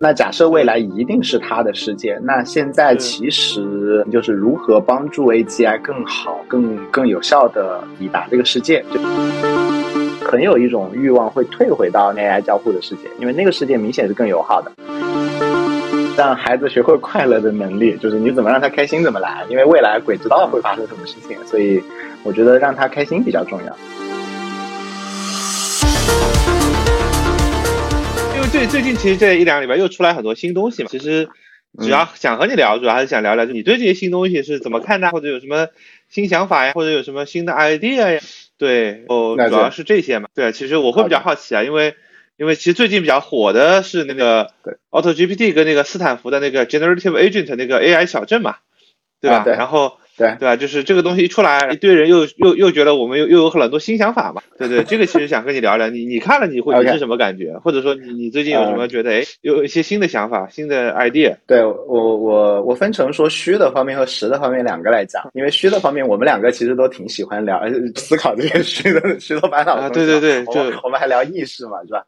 [0.00, 9.00] 那假设未来一定是他的世界，那现在其实就是如何帮助 AGI 更好、更更有效的抵达这个世界，就
[10.26, 14.70] 很有一种欲望会退回到 AI 交互的世界，因为那个世界明显是更友好的。
[16.16, 21.82] 让孩子学会快乐的能力，就是你怎么让他开心怎么来，因为未来鬼知道会发生什么事情，所以
[22.22, 23.76] 我觉得让他开心比较重要。
[28.54, 31.28] 最最近其实这一两个礼拜又出来很多新东西嘛，其实
[31.76, 35.66] 主要想和你聊，主要还是想聊聊，就你对这些新东西是怎么看的，或者有什么
[36.08, 38.20] 新想法呀，或者有什么新的 idea 呀？
[38.56, 40.28] 对，哦，主要是这些嘛。
[40.36, 41.96] 对，其实我会比较好奇啊，因为
[42.36, 44.52] 因为其实最近比较火的是那个
[44.88, 48.58] Auto GPT 跟那个斯坦福的那个 Generative Agent 那个 AI 小镇嘛，
[49.20, 49.42] 对吧？
[49.46, 49.98] 然后。
[50.16, 50.56] 对对吧？
[50.56, 54.40] 就是这个东西一出来，一堆人又又又觉得我们又又有很多新想法嘛。
[54.58, 57.52] 对对，这个其实想跟你聊聊，你你看了你会你是什么感觉？
[57.64, 61.36] 或者说你你最近有什么觉得哎有一些新的想法、新的 idea？
[61.46, 67.60] 对我我我分成说虚的方面和实的方面两个来讲，因为虚的方面我们两个其实都挺喜欢聊
[67.96, 69.90] 思考这些虚的虚头巴脑的。
[69.90, 72.04] 对对对，就我们还聊意识嘛，是吧？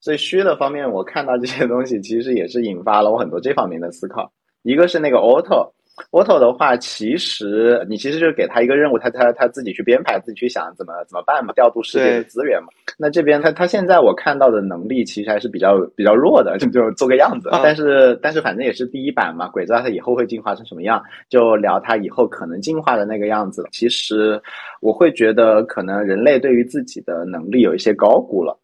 [0.00, 4.30] 所以虚的方面，我看到这些东西，其实也是引发了我很多这方面的思考。
[4.62, 5.72] 一个是那个 auto。
[6.10, 12.68] Auto 的话，其实你其实就是给他一个任务，他他他自己去编排，自己去想怎么怎么办嘛，调度世界的资源嘛。
[12.98, 17.48] 那这边他他现在我看到的能力其实还是比较比较弱的， 就就做个样子。
[17.62, 23.66] 但是但是反正也是第一版嘛，鬼知道他以后会进化成什么样，就聊他以后可能进化的那个样子。
[23.72, 24.40] 其实
[24.80, 28.58] 我会觉得，可能人类对于自己的能力有一些高估了。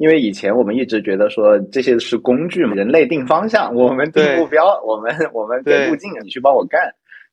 [0.00, 6.80] 因为以前我们一直觉得说这些是工具嘛，人类定方向，我们定目标，我们我们定路径，你去帮我干。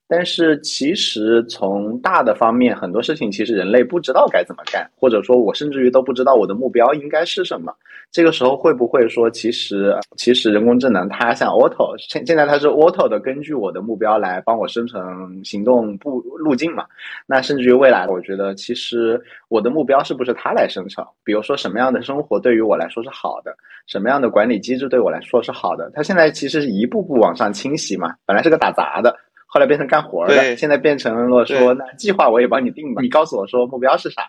[0.08, 7.74] 但是其实从大的方面，很多事情其实人类不知道该怎么干，或者说我甚至于都不知道我的目标应该是什么。
[8.10, 16.86] 这个时候会不会说，其实其实人工智能它像 auto，现现在它是 auto 的，根据我的目标来帮我生成行动步路径嘛？
[17.26, 21.06] 那甚至于未来，我觉得其实我的目标是不是它来生成？
[21.26, 23.54] 比如说什么样的生活对于我来说是好的，
[23.88, 25.92] 什么样的管理机制对我来说是好的？
[25.94, 29.14] 它现在其实是一步步往上清洗嘛，本来是个打杂的。
[29.48, 34.28] 后来变成干活的，现在变成了说，那计划我也帮你定吧，你告诉我说目标是啥。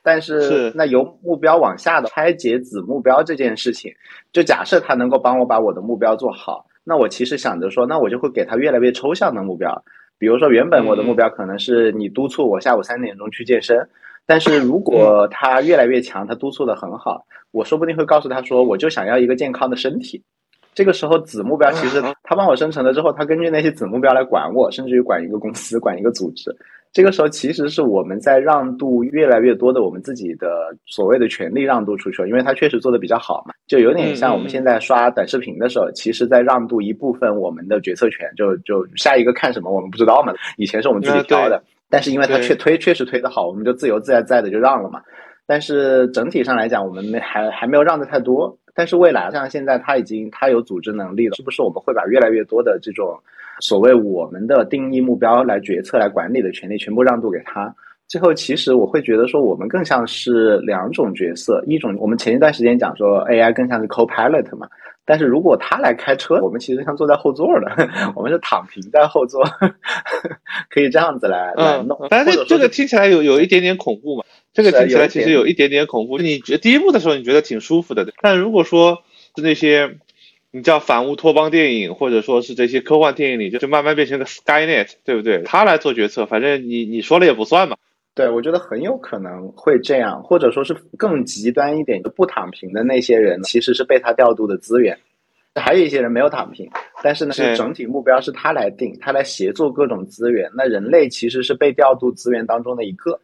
[0.00, 3.92] 但是那由目标往下的拆解子目标这件事情，
[4.32, 9.82] 就假设他能够帮我把我的目标做好，那我其实想着说，那我就会给他越来越抽象的目标。
[10.18, 13.88] 比如说，原本我的目标可能是你督促我下午三点钟去健身，
[14.26, 20.22] 但是如果他越来越强，他督促的很好，我说不定会告诉他说，我就想要一个健康的身体。
[20.78, 26.54] 这个时候子目标其实他帮我生成了之后，他根据那些子目标来管我，甚至于管一个公司、管一个组织。
[26.92, 45.02] 这个时候其实是我们在让渡越来越多的我们自己的所谓的权利让渡出去了，因为他确实做的比较好嘛，就有点像我们现在刷短视频的时候，其实在让渡一部分我们的决策权，就就下一个看什么我们不知道嘛，以前是我们自己挑的，但是因为他确推确实推的好，我们就自由自在在的就让了嘛。
[45.44, 48.56] 但是整体上来讲，我们没还还没有让的太多。
[48.78, 53.18] 但是未来像现在，他已经他有组织能力了，是不是我们会把越来越多的这种
[53.58, 57.74] 所谓我们的定义目标来决策、来管理的权利全部让渡给他？
[58.06, 64.68] 最后，其实我会觉得说，我们更像是两种角色：一种我们前一段时间讲说 AI 更像是 co-pilot 嘛。
[65.04, 67.66] 但是如果他来开车，我们其实像坐在后座的，
[68.14, 69.42] 我们是躺平在后座，
[70.70, 71.98] 可以这样子来来弄。
[72.08, 74.22] 但是这这个听起来有有一点点恐怖嘛？
[74.58, 76.18] 这个听起来其实有一点点恐怖。
[76.18, 79.04] 你觉第一部的时候你觉得挺舒服的，但如果说
[79.36, 79.98] 是那些
[80.50, 85.42] 你叫反乌托邦电影，或者说是这些科幻电影里，就就慢慢变成个 Skynet，对不对？
[85.44, 87.76] 他来做决策，反正你你说了也不算嘛。
[88.16, 94.98] 对，我觉得很有可能会这样，或者说是更极端一点，就不躺平的那些人，其实是被他调度的资源。
[95.54, 96.68] 还有一些人没有躺平，
[97.02, 100.50] 但是呢，是整体目标是他来定，他来协作各种资源。
[100.56, 103.20] 那人类其实是被调度资源当中的一个。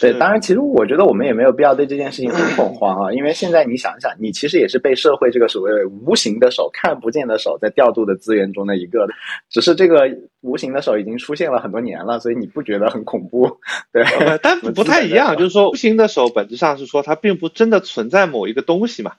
[0.00, 9.06] 对，当然，其实我觉得我们也没有必要对这件事情很恐慌啊，因为现在你想想，你其实也是被社会这个所谓无形的手、看不见的手在调度的资源中的一个，
[9.48, 10.10] 只是这个
[10.40, 13.58] 无形的手已经出现了很多年了，所以你不觉得很恐怖？
[13.92, 14.02] 对，
[14.42, 19.12] 但不太一样，就是说无形的手本质上是说它并不真的存在某一个东西嘛，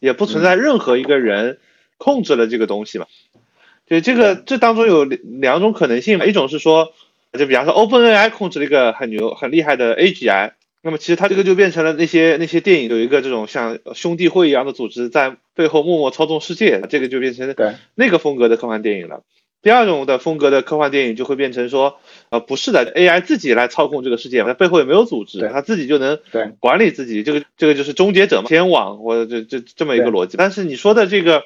[0.00, 1.58] 也不存在任何一个人
[1.98, 3.04] 控制了这个东西嘛。
[3.86, 6.94] 对，这个这当中有两种可能性嘛，一种是说。
[7.38, 10.52] 就比方说，OpenAI 控制了一个很牛、很厉害的 AGI，
[10.82, 17.54] 那么其实它这个就变成了那些那些电影有一个这种像兄弟会一样的组织在背后默默操纵世界，这个就变成
[17.94, 19.22] 那个风格的科幻电影了。
[19.62, 21.96] 第二种的风格的科幻电影就会变成说，
[22.28, 26.18] 呃，不是的，AI 自己来操控这个世界，它背后也没有组织，它自己就能
[26.60, 30.36] 管理自己，这个这个就是终结者嘛，天网或者这这这么一个逻辑。
[30.36, 31.44] 但是你说的这个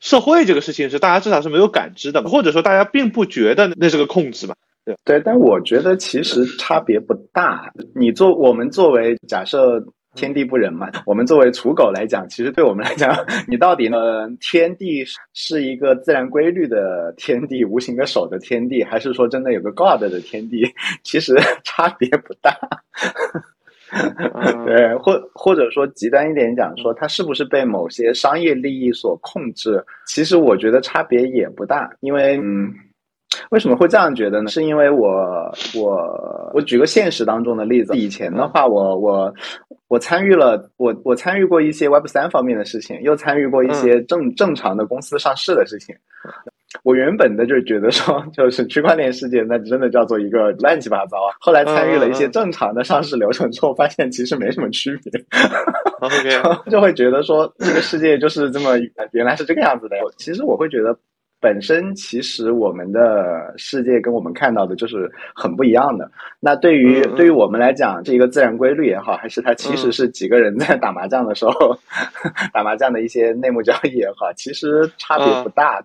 [0.00, 4.56] 社会这个事情是大家至少是没有感知的，或者说大家并不觉得那是个控制嘛。
[4.84, 7.70] 对对，但我觉得其实差别不大。
[7.94, 9.82] 你做我们作为假设。
[10.16, 13.16] 天地不仁嘛，我们作为刍狗来讲，其实对我们来讲，
[13.46, 14.28] 你到底呢？
[14.40, 15.04] 天地
[15.34, 20.66] 是一个自然规律的天地，无形的手的天地，还是说真的有个 God 的天地？
[21.04, 22.52] 其实 差别不大。
[24.66, 29.80] 对，或或者说极端一点讲，说它是不是被某些商业利益所控制？
[30.08, 32.74] 其实我觉得差别也不大，因为嗯。
[33.50, 34.50] 为什么会这样觉得呢？
[34.50, 35.08] 是因为我
[35.74, 39.32] 我我举个现实当中的例子，以前的话，我我
[39.88, 45.94] 我参与了，我我参与过一些 Web 三方面的事情，又参与过一些正正常的公司上市的事情。
[46.84, 51.34] 我原本的就觉得说， 就是区块链世界，那真的叫做一个乱七八糟啊。
[51.40, 55.12] 后来参与了一些正常的上市流程之后，发现其实没什么区别。
[56.00, 58.76] OK， 就会觉得说，这个世界就是这么
[59.12, 59.96] 原来是这个样子的。
[60.18, 60.96] 其实我会觉得。
[61.40, 66.10] 本身其实我们的世界跟我们看到的就是很不一样的。
[66.38, 71.76] 那对于对于我们来讲，这一个自然规律也好，还是它其实是几个人在打麻将的时候
[72.52, 75.82] 打麻将的一些内幕交易也好，其实差别不大。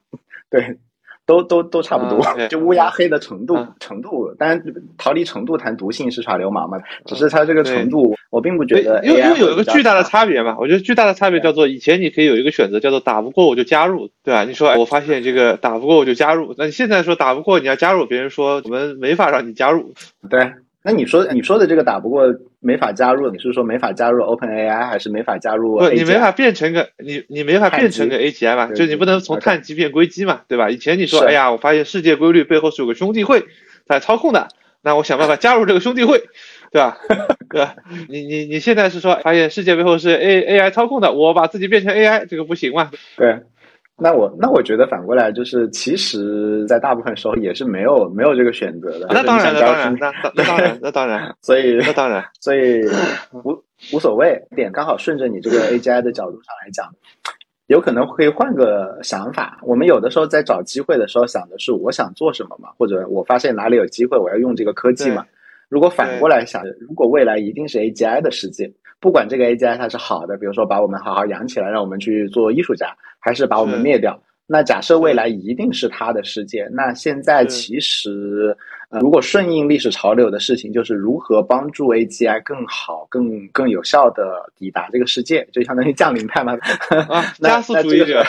[0.49, 0.77] 对。
[1.25, 4.63] 都都都差不多， 就乌鸦黑的程度程度，当然
[4.97, 9.03] 逃离程度谈毒性是耍流氓嘛，只是它这个程度，我并不觉得。
[9.05, 14.43] 因为因为有一个巨大的差别嘛，我觉得巨大的差别叫做以前你可以有一个选择叫做打不过我就加入，对吧？
[14.43, 19.93] 你说我发现这个打不过我就加入，那你现在说打不过你要加入，别人说我们没法让你加入，
[20.29, 20.53] 对。
[20.87, 22.25] 那你说你说的这个打不过
[22.65, 25.77] 没法加入，你是说没法加入 Open AI 还是没法加入？
[25.77, 28.71] 不，你没法变成个你你没法变成个 AGI 嘛？
[28.73, 30.69] 就你不能从碳基变硅基嘛，对吧？
[30.71, 33.45] 以前你说哎呀，我发现世界规律背后是有个兄弟会
[33.85, 34.47] 在操控的，
[34.81, 36.23] 那我想办法加入这个兄弟会，
[36.73, 36.97] 对吧？
[37.51, 37.75] 对吧？
[38.09, 42.89] 你你你现在是说发现世界背后是 A AI 操控的，我把自己变成 AI，这个不行嘛？
[43.15, 43.41] 对。
[43.97, 49.07] 那我那我觉得反过来就是，其实，在大部分时候也是没有没有这个选择的。
[49.09, 51.35] 那当然，那当然，那那当然，那当然。
[51.41, 52.85] 所以，那当然，所以
[53.31, 53.63] 无
[53.93, 54.37] 无所谓。
[54.53, 56.93] 点刚好顺着你这个 AGI 的角度上来讲，
[57.67, 59.59] 有可能会换个想法。
[59.61, 65.25] 我们有的时候在找机会的时候，想的是我想做什么嘛，或者我发现哪里有机会，我要用这个科技嘛。
[65.69, 68.71] 如果反过来想，如果未来一定是 AGI 的世界。
[69.01, 78.55] 不管这个 AGI 它是好的，比如说把我们好好养起来，让我们去做艺术家，还是把我们灭掉，那假设未来一定是他的世界，那现在其实，
[78.89, 86.53] 如果顺应历史潮流的事情，就是如何帮助 AGI 更好、更更有效的抵达这个世界，就相当于降临派嘛，
[87.09, 88.23] 啊， 加速主义者。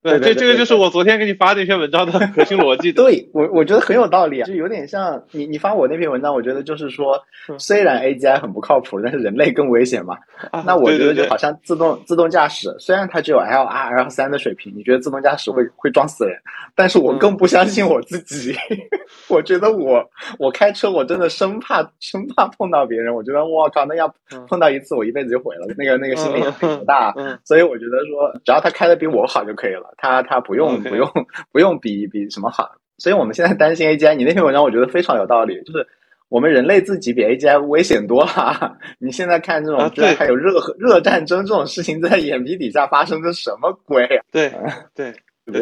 [0.02, 2.90] 对，这这个就是我昨天给你发那篇文章的核心逻辑。
[2.94, 7.20] 对我，我觉得很有道理啊，就有点像你你发我那篇文章，我觉得就是说，
[7.58, 10.16] 虽然 AGI 很不靠谱，但是人类更危险嘛。
[10.64, 16.34] 那我觉得就好像自动自动驾驶，虽然它只有 L R L 三的水平，你觉得自动驾驶会会撞死人？
[16.74, 18.54] 但是我更不相信我自己。
[19.28, 20.02] 我觉得我
[20.38, 23.14] 我开车，我真的生怕生怕碰到别人。
[23.14, 24.10] 我觉得我靠，那要
[24.48, 25.66] 碰到一次，我一辈子就毁了。
[25.76, 27.12] 那个那个心理很大，
[27.44, 29.89] 所以我觉得说，只要他开的比我好就可以了。
[29.96, 31.08] 他他不用不用
[31.52, 34.14] 不用比比什么好，所以我们现在担心 AGI。
[34.14, 35.86] 你那篇文章我觉得非常有道理，就是
[36.28, 38.78] 我们人类自己比 AGI 危险多了。
[38.98, 44.06] 你现在看这种，居然还有热热战争这种事情在眼皮底下发生，这什么鬼？
[44.32, 44.52] 对
[44.94, 45.12] 对，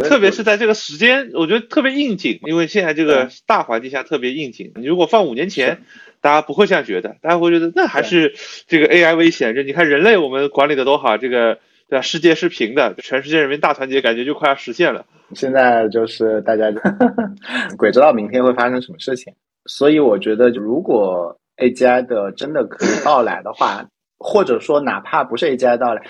[0.00, 4.72] 特别是在这个时间，我觉得特别应景，因为现在这个大环境下特别应景。
[4.76, 5.82] 你如果放五年前，
[6.20, 8.34] 大家不会这样觉得，大家会觉得那还是
[8.66, 9.54] 这个 AI 危险。
[9.54, 11.58] 就你看人类我们管理的多好，这个。
[11.88, 12.02] 对吧？
[12.02, 15.06] 世界是平的，全世界人民大团结，感觉就快要实现了。
[15.34, 16.70] 现在就是大家，
[17.78, 19.32] 鬼知道明天会发生什么事情。
[19.66, 23.86] 所以我觉得，如果 AGI 的真的可以到来的话，
[24.18, 26.02] 或者说哪怕不是 AGI 到来，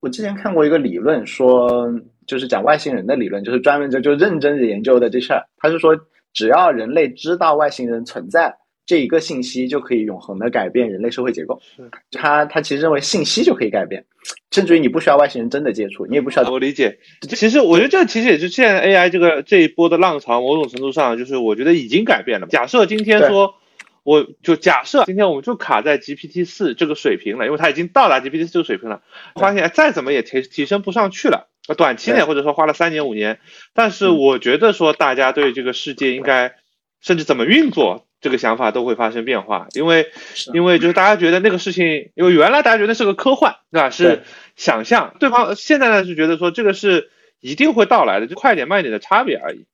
[0.00, 1.90] 我之前看过一个理论，说
[2.26, 5.44] 就是讲外星人的理论，就是专门就就认真的研究的这事儿。
[5.58, 5.98] 他是说，
[6.32, 8.56] 只要人类知道外星人存在。
[8.84, 11.60] 这一个信息就可以永恒的改变人类社会结构。
[11.76, 14.04] 是，他他其实认为信息就可以改变，
[14.50, 16.50] 甚至于你不需要外星人真的接触，你也不需要。
[16.50, 16.98] 我理解。
[17.28, 22.46] 其实我觉得这其实也是现在 AI 这个这一波的浪潮，某种程度上就是我觉得已经改变了。
[22.48, 23.54] 假设今天说，
[24.02, 29.02] 我就假设今天我们就卡在 GPT 四这个水平了，因为它已经到达 GPT 四这个水平了，
[29.36, 31.48] 发现再怎么也提提升不上去了。
[31.76, 33.38] 短期内或者说花了三年五年，
[33.72, 36.56] 但是我觉得说大家对这个世界应该
[37.00, 38.08] 甚至怎么运作。
[38.22, 40.06] 这个想法都会发生变化，因为，
[40.54, 43.90] 因为就是大家觉得那个事情，因为原来大家觉得是个科幻，对吧？
[43.90, 44.22] 是
[44.54, 47.10] 想象，对方现在呢是觉得说这个是
[47.40, 49.66] 一定会到来的，就快点慢一点的差别而已。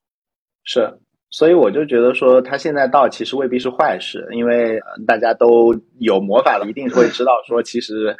[0.64, 0.90] 是，
[1.30, 8.16] 所以我就觉得说他现在到其实未必是坏事，因为大家都有魔法了，一定会知道说其实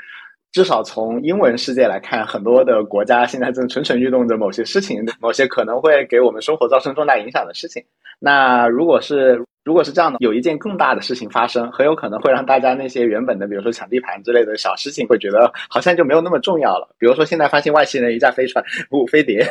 [0.53, 7.83] 至少从英文世界来看，很多的国家现在正蠢蠢欲动着某些事情，某些可能会给我们生活造成重大影响的事情。
[8.19, 16.89] 那如果是如果是这样的，有一件更大的事情发生，很有可能会让大家那些原本的，比如说抢地盘之类的小事情，会觉得好像就没有那么重要了。
[16.99, 19.47] 比如说现在发现外星人一架飞船不飞碟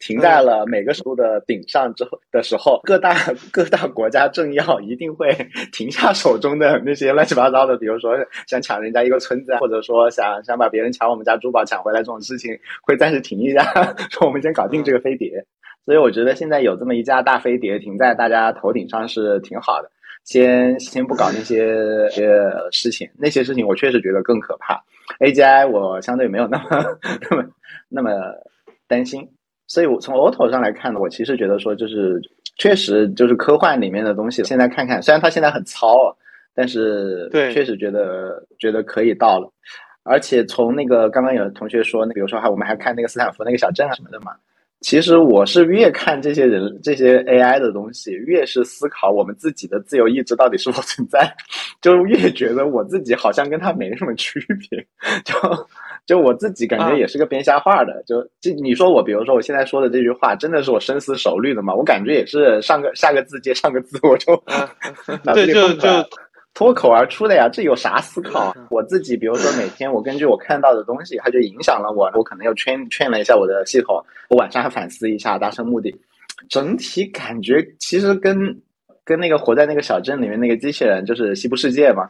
[0.00, 3.14] 停在了每个首都的顶上之后的时候，各大
[3.52, 5.30] 各大国家政要一定会
[5.70, 8.16] 停下手中的那些乱七八糟的，比如说
[8.48, 13.62] 想抢人家一个村子，或者说想想把别人抢我们家珠宝抢回来这种事情，会暂时停一下，
[14.10, 15.46] 说我们先搞定这个飞碟。
[15.84, 19.90] 所以我觉得现在有这么一架大飞碟停在大家头顶上是挺好的。
[20.24, 21.64] 先先不搞那些
[22.16, 24.78] 呃事情，那些事情我确实觉得更可怕。
[25.18, 26.64] AGI 我相对没有那么
[27.30, 27.44] 那么
[27.88, 28.10] 那么
[28.86, 29.26] 担心。
[29.66, 32.20] 所以我从 Auto 上来看呢，我其实觉得说就是
[32.58, 34.44] 确实就是科幻里面的东西。
[34.44, 36.14] 现在看看，虽然它现在很糙，
[36.54, 39.50] 但是对，确实觉得觉得可以到了。
[40.02, 44.32] 而且从那个刚刚有同学说，那比如说哈，我们还看那个斯坦福那个小镇啊什么的嘛。
[44.80, 51.30] 其实我是越看这些人这些 AI 的东西，越是思考我们自己的自由意志到底是否存在，
[51.82, 54.86] 就越觉得我自己好像跟他没什么区别。
[55.22, 55.34] 就
[56.06, 58.02] 就我自己感觉也是个编瞎话的。
[58.06, 61.74] 就就你说我，比如说我现在说的这句话，真的是我深思熟虑的吗？
[61.74, 64.34] 我感觉也是上个下个字接上个字，我就
[65.34, 65.88] 对就就。
[66.60, 68.54] 脱口而出的呀，这有啥思考？
[68.68, 73.96] 我自己，比如说每天我根据我看到的东西，它就影响了我，我可能又劝劝了一下我的系统，
[74.28, 75.90] 我晚上还反思一下，达成目的。
[76.50, 78.36] 整体感觉其实跟
[79.06, 82.06] 跟那个活在那个小镇里面那个机器人，就是西部世界嘛，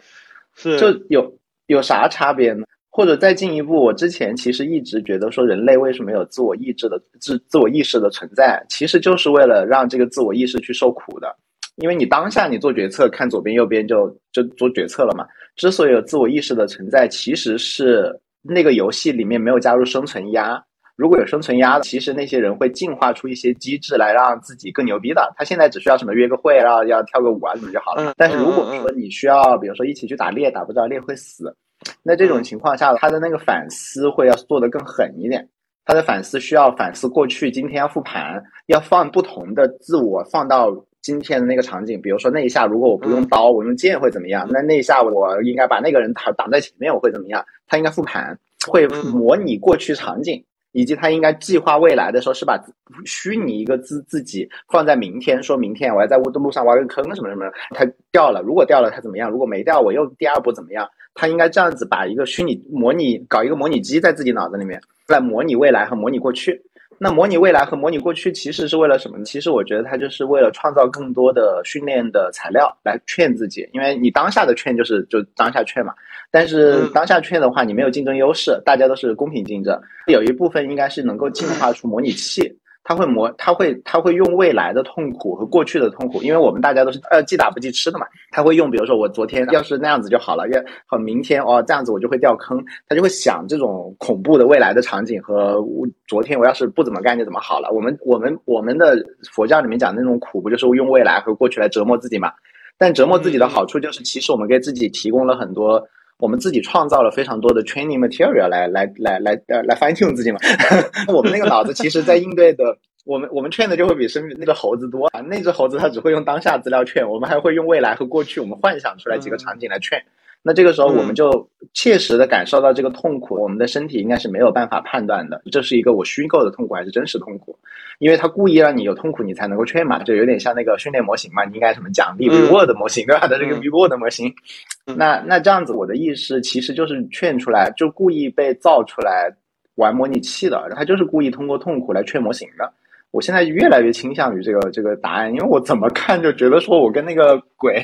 [0.57, 1.33] 是就有
[1.69, 2.64] 有啥差别呢？
[2.90, 11.37] 或者再进一步，我之前其实一直觉得说，人类为什么有自我意志的自自我意识的存在，其实就是为了让这个自我意识去受苦的。
[11.77, 15.27] 因为你当下你做决策，看左边右边就就做决策了嘛。
[15.57, 20.62] 之所以有自我意识的存在，其实是那个游戏里面没有加入生存压。
[20.97, 25.33] 如果有生存压，其实那些人会进化出一些机制来让自己更牛逼的。
[25.37, 28.12] 他现在只需要什么约个会，然后要跳个舞啊什么就好了。
[28.19, 31.57] 但是如果说你需要，比如说一起去打猎，打不到猎会死，
[32.03, 35.49] 那这种情况下，他的那个反思会要做得更狠一点。
[35.87, 40.71] 他的反思需要反思过去，今天要复盘，要放不同的自我放到。
[41.02, 44.47] 今天的那个场景，比如说那一下，如果我不用刀，我用剑会怎么样？
[44.50, 47.45] 那那一下我应该把那个人挡挡在前面，我会怎么样？
[47.66, 48.38] 他应该复盘，
[48.69, 52.62] 会模拟过去场景，以及他应该计划未来的时候，是把
[53.07, 59.30] 虚拟一个自自己放在明天，说明天我要在路路上挖个坑什么什么，他掉了，如果掉了他怎么样？
[59.30, 60.88] 如果没掉，我又第二步怎么样？
[61.14, 66.62] 他应该这样子把一个虚拟模拟搞一个模拟机在自己脑子里面，来模拟未来和模拟过去。
[67.02, 69.25] 那模拟未来和模拟过去其实是为了什么呢？
[69.25, 75.95] 其实我觉得它就是为了创造更多的训练的材料来劝自己，因为你当下的劝就是就当下劝嘛。
[76.30, 82.54] 但是当下劝的话，你没有竞争优势，大家都是公平竞争，有一部分应该是能够进化出模拟器。
[82.90, 88.06] 他会磨，他会他会用未来的痛苦和过去的痛苦，因为我们大家都是呃记打不记吃的嘛。
[88.32, 95.64] 他会用，比如说我昨天要是那样子就好了，要和明天哦这样子我就会掉坑，他就会想这种恐怖的未来的场景和
[96.09, 97.70] 昨天我要是不怎么干就怎么好了。
[97.70, 98.97] 我们我们我们的
[99.30, 102.32] 佛教里面讲那种苦，不就是用未来和过去来折磨自己嘛？
[102.76, 105.80] 但折磨自己的好处就是，其实我们给自己提供了很多。
[106.21, 110.39] 我们自己创造了非常多的 training material 来来来来呃来 fine tune 自己嘛。
[111.12, 115.21] 我们那个脑子其实在应对的，我们我们劝的就会比身边那个猴子多啊。
[115.21, 120.03] 那只猴子它只会用当下资料劝，我们还会用未来和过去我们幻想出来几个场景来劝。
[120.42, 127.54] 那这个时候我们就切实的感受到这个痛苦，我们的身体应该是没有办法判断的，这是一个我虚构的痛苦还是真实痛苦？
[127.99, 133.26] 因为他故意让你有痛苦，你才能够劝嘛，就有点像那个训练模型嘛，你应该什么奖励 reward 模型对吧？
[133.28, 134.35] 的这个 reward 模型，
[134.97, 139.30] 那那这样子，我的意识其实就是劝出来，就故意被造出来
[139.75, 142.73] 玩模拟器的，他就是故意通过痛苦来劝模型的。
[143.12, 147.83] 我现在越来越倾向于这个这个答案，因为我怎么看就觉得说我跟那个鬼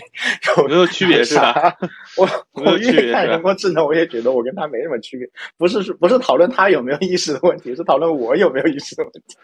[0.56, 1.74] 有没有区别是吧？
[2.16, 2.28] 我
[2.64, 5.28] 我越看人工智能，我也觉得我跟他没什么区别。
[5.58, 9.36] 不是不是讨论他有没有意识的问题，是讨论我有没有意识的问题。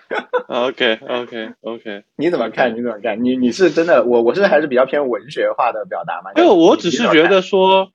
[0.47, 2.71] OK OK OK， 你怎么看？
[2.77, 3.23] 你怎么看？
[3.25, 4.05] 你你是真的？
[4.05, 6.31] 我我是还是比较偏文学化的表达嘛？
[6.37, 7.91] 没有我只是觉得说，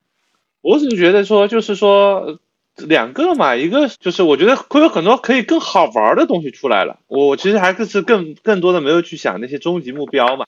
[0.60, 2.38] 我只是觉得说，就是说。
[2.86, 7.00] 两个嘛，一个就是我觉得会有很多可以更好玩的东西出来了。
[7.06, 10.46] 我其实还是更更多的没有去想那些终极目标嘛。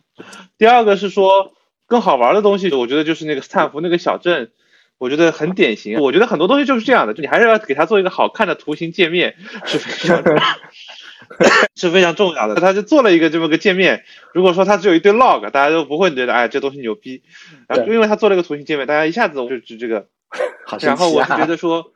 [0.56, 1.52] 第二个是说
[1.86, 4.52] 更好玩的东西，我觉得就是那个斯坦福那个小镇，
[4.98, 5.98] 我觉得很典型。
[5.98, 9.34] 我觉得很多东西就是这样的，就你还是要给它做一个好看的图形界面
[9.66, 10.22] 是非常
[11.74, 12.54] 是非常重要的。
[12.56, 14.04] 他就做了一个这么个界面。
[14.34, 17.22] 如果说他只有一堆 log，大家都不会觉得哎这东西牛逼。
[17.66, 20.06] 然后因为他做了一个图形界面，大家一下子就就这个。
[20.80, 21.92] 然后我是觉得说。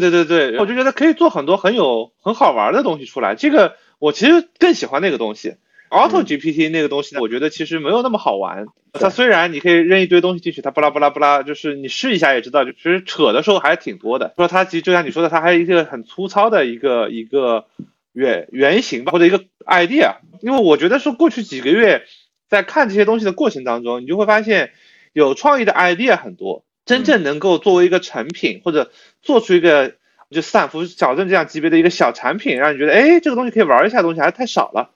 [0.00, 3.34] 对对对对，我就觉得可以做很多很有很好玩的东西出来。
[3.34, 5.56] 这个我其实更喜欢那个东西
[5.90, 8.66] ，Auto GPT 那个东西呢，我觉得其实没有那么好玩。
[8.92, 14.32] 它虽然你可以扔一堆东西进去，它巴拉巴拉巴拉，就是你试一下也知道，就其实扯的时候还是挺多的。
[14.36, 17.66] 说它其实就像你说的，它还有一个很粗糙的一个一个
[18.12, 20.16] 原原型吧，或者一个 idea。
[20.40, 22.04] 因为我觉得说过去几个月
[22.48, 24.72] 在看这些东西的过程当中，你就会发现。
[25.14, 28.90] 有创意的 idea 很多，真正能够作为一个成品或者
[29.22, 29.94] 做出一个
[30.30, 34.90] 就斯坦福小镇这样级别的一个小产品，让你觉得哎这个东西可以玩一下的东西还是太少了，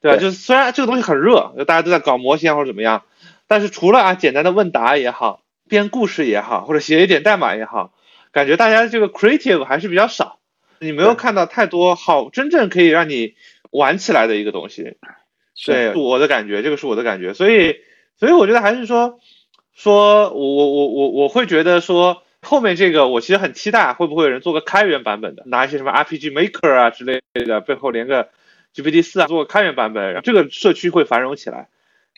[0.00, 0.18] 对吧？
[0.18, 3.04] 就是虽然这个东西很热，大家都在搞模型或者怎么样，
[3.46, 7.94] 但是除了啊简单的问答也好，编故事也好，或者写一点代码也好，
[8.32, 10.40] 感觉大家这个 creative 还是比较少，
[10.80, 13.34] 你没有看到太多好真正可以让你
[13.70, 14.96] 玩起来的一个东西，
[15.64, 17.76] 对我的感觉，这个是我的感觉，所以
[18.18, 19.18] 所以我觉得还是说。
[19.74, 28.28] 说，我我我我我会觉得说后面这个我其实很期待，会不会有人做个开源版本的，拿一些什么 RPG Maker 啊之类的，背后连个
[28.74, 31.68] GPT 四啊，做个开源版本，这个社区会繁荣起来。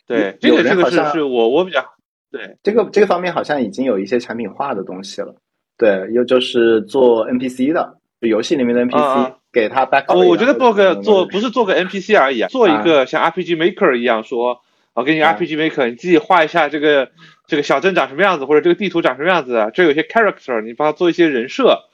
[0.07, 1.85] 对，这个这个是是我我比较
[2.31, 5.35] 对这个这个方面好像已经有一些产品化的东西了。
[5.77, 10.13] 对，又就是做 NPC 的，就游戏里面的 NPC 给他 back。
[10.13, 14.61] 我我觉得做个做不是做个 NPC 而已啊，做一个像 RPG Maker 一样，说
[14.93, 17.09] 我给你 RPG Maker，你自己画一下这个。
[17.47, 19.71] 这个小镇长什么样子，或者这个地图长什么样子？
[19.73, 21.85] 这有些 character，你帮他做一些人设，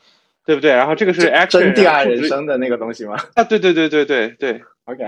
[0.46, 0.72] 对不对？
[0.72, 3.18] 然后这个是 action 真第二人生的那个东西吗？
[3.36, 5.06] 啊，对对对对对对，OK，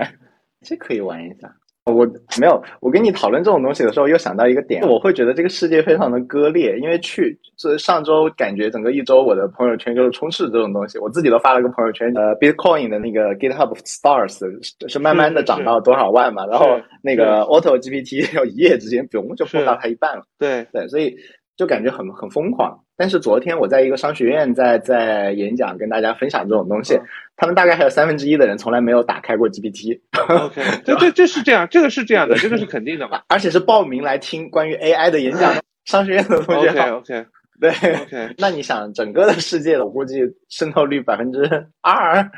[0.62, 1.54] 这可以玩一下。
[1.92, 2.06] 我
[2.40, 20.66] 没有，我跟你讨论这种东西的时候，又想到一个点，我会觉得这个世界非常的割裂，因为去这上周感觉整个一周我的朋友圈就是充斥这种东西，我自己都发了个朋友圈，呃，Bitcoin 的那个 GitHub Stars 是慢慢的涨到多少万嘛，然后那个 Auto GPT 要一夜之间，嘣就破到它一半了，对。
[20.72, 21.14] 对，所以
[21.56, 22.80] 就感觉很很疯狂。
[22.96, 26.96] 但是昨天我在一个商学院在在演讲，跟大家分享这种东西，
[27.36, 29.98] 他们大概还有三分之一的人从来没有打开过 GPT。
[30.14, 33.22] OK，这这这是这样，这个是这样的，这个是肯定的嘛。
[33.26, 35.52] 而且是报名来听关于 AI 的演讲，
[35.84, 36.68] 商学院的同学。
[36.68, 37.26] OK OK，
[37.60, 37.70] 对。
[37.70, 42.30] OK， 那你想整个的世界，我估计渗透率百分之二。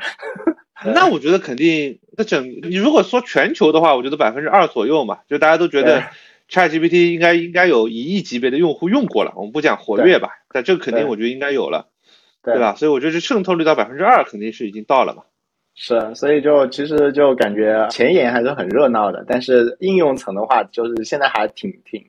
[0.83, 6.01] 那我觉得肯定，那整你如果说全球的话，我觉得百分之二左右嘛，就大家都觉得。
[6.49, 11.87] ChatGPT 应该应该有一亿级别的用户用过了，我们不讲活跃吧，但这个肯定我觉得应该有了，
[12.41, 12.73] 对吧？
[12.75, 15.23] 所以我觉得这渗透率到百分之二肯定是已经到了嘛。
[15.75, 22.03] 是，所以就其实就感觉前沿还是很热闹的，但是应用层的话，就是现在还挺挺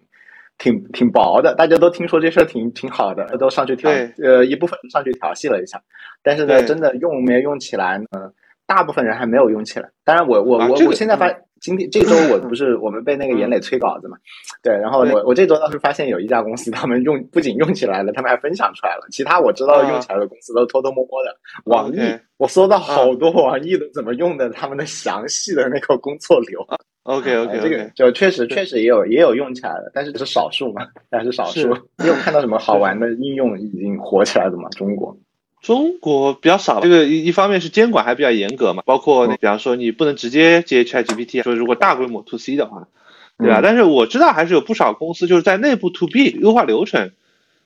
[0.56, 1.54] 挺挺薄的。
[1.54, 3.90] 大家都听说这事儿挺挺好的，都上去调，
[4.22, 5.82] 呃，一部分上去调戏了一下，
[6.22, 8.32] 但是呢，真的用没用起来，呢，
[8.66, 9.90] 大部分人还没有用起来。
[10.04, 11.28] 当然，我我我我现在发。
[11.60, 14.16] 今天这周我 不是我们被那个严磊催稿子嘛？
[14.62, 19.06] 对，然后我我这周倒是发现有一家公司，他们用不仅用起来了，他们还分享出来了。
[19.10, 21.34] 其他我知道用起来的公司都偷偷摸摸的。
[21.64, 21.98] 网易，
[22.36, 26.66] 我搜到好多网易的怎么用的，他们的详细的那个工作流。
[27.04, 31.74] OK OK，这个就确实确实也有也有用起来的，但是是少数嘛，但是少数。
[31.96, 34.68] 你有看到什么好玩的应用已经火起来的吗？
[34.76, 35.16] 中国？
[35.60, 42.88] 中国比较少，这个一一方面是监管还比较严格嘛，包括比方说你不能直接接 ChatGPT，说如果大规模 To C 的话，
[43.38, 43.60] 对吧？
[43.62, 47.10] 但是我知道还是有不少公司就是在内部 To B 优化流程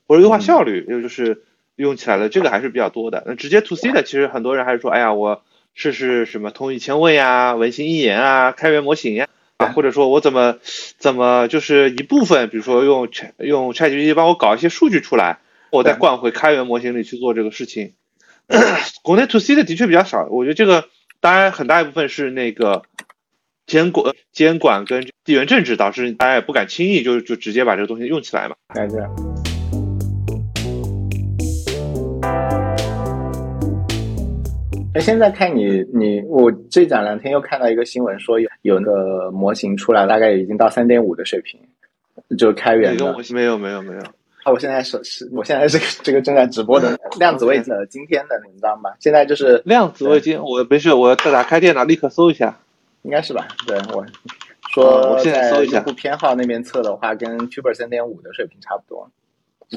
[0.06, 1.42] 或者优化效率，又就是
[1.76, 3.22] 用起来的这个还是比较多的。
[3.26, 5.42] 那直接 To C 的，其实很多人还是说，哎呀，我
[5.74, 9.28] 试试什么通义千问呀、文心一言啊、开源模型呀，
[9.58, 10.56] 啊，或者说我怎么
[10.98, 15.38] 怎么就是一部分，比如说用用 ChatGPT 帮我搞一些数据出来。
[15.72, 17.94] 我再灌回开源模型里去做这个事情，
[19.02, 20.28] 国内 to C 的的确比较少。
[20.30, 20.84] 我觉得这个
[21.18, 22.82] 当然很大一部分是那个
[23.66, 28.54] 监管、监管跟地缘政治导致大家也不敢轻易就就直接把这个东西用起来嘛。
[28.74, 28.98] 感觉。
[34.94, 41.58] 哎，现在看你你我这两两天又看到一个新闻说有有那个模型出来，大概已经到三点五的水平，
[42.36, 43.16] 就是开源的。
[43.30, 44.02] 没有没有没有。
[44.42, 48.94] 啊，我现在是是，我现在这个这个正在直播的量子位的今天的文章吧。
[48.98, 52.58] 现在就是量子卫星，我没事，我再打开电脑立刻搜一下，
[53.02, 53.46] 应该是吧？
[53.66, 54.04] 对，我
[54.74, 59.08] 说我现在搜一下，用户偏好那边测的话，跟 Tuber 三点五的水平差不多，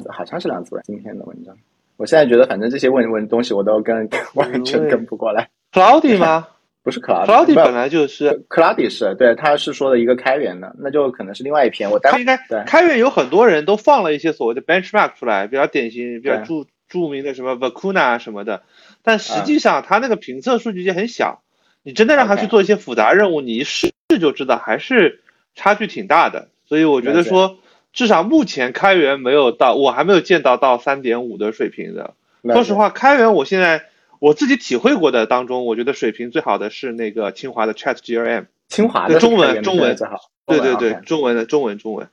[0.08, 1.56] 好像是量子卫今天的文章。
[1.96, 5.48] 我现在觉得，反正这些问问东西我都跟完全跟不过来。
[5.72, 6.48] Cloudy 吗？
[6.86, 11.90] 不是 Cloud Cloudy 本来就是 Cloudy 是对，他是说的一个开源的，那就可能是另外一篇。
[11.90, 18.62] 我应该对开源有很多人都放了一些所谓的 benchmark 出来，比较典型、比较著著名的什么 Vacuna 什么的，
[19.02, 21.42] 但实际上它那个评测数据集很小，
[21.82, 25.22] 你真的让他去做一些复杂任务，你一试就知道还是
[25.56, 26.50] 差距挺大的。
[26.68, 27.58] 所以我觉得说，
[27.92, 32.14] 至少目前开源没有到，我还没有见到到三点五的水平的。
[32.44, 33.86] 说实话，开源我现在
[34.20, 38.46] 我自己体会过的当中，我觉得水平最好的是那个清华的 Chat GRM。
[38.68, 40.30] 清华的中文中文最好。
[40.46, 42.08] 对对对，中文的中文中文。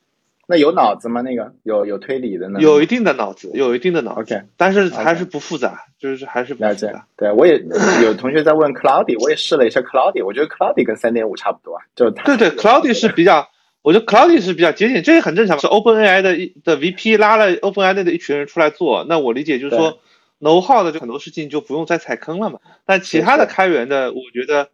[0.45, 1.21] 那有脑子吗？
[1.21, 2.59] 那个有有推理的呢？
[2.59, 4.35] 有一定的脑子，有一定的脑子。
[4.35, 7.07] OK，但是还是不复杂，就是还是不复杂。
[7.15, 7.63] 对，我也
[8.03, 13.47] 有同学在问 Cloudy，我也试了一下 Cloudy，我觉得 Cloudy 跟三点五差不多，就对对，Cloudy 是比较，
[13.81, 15.57] 我觉得 Cloudy 是比较接近，这也很正常。
[15.59, 16.33] 是 OpenAI 的
[16.65, 19.99] 的 VP 拉了 OpenAI 的一群人出来做，那我理解就是说
[20.43, 22.59] ，No 号的就很多事情就不用再踩坑了嘛。
[22.85, 24.69] 但其他的开源的，我觉得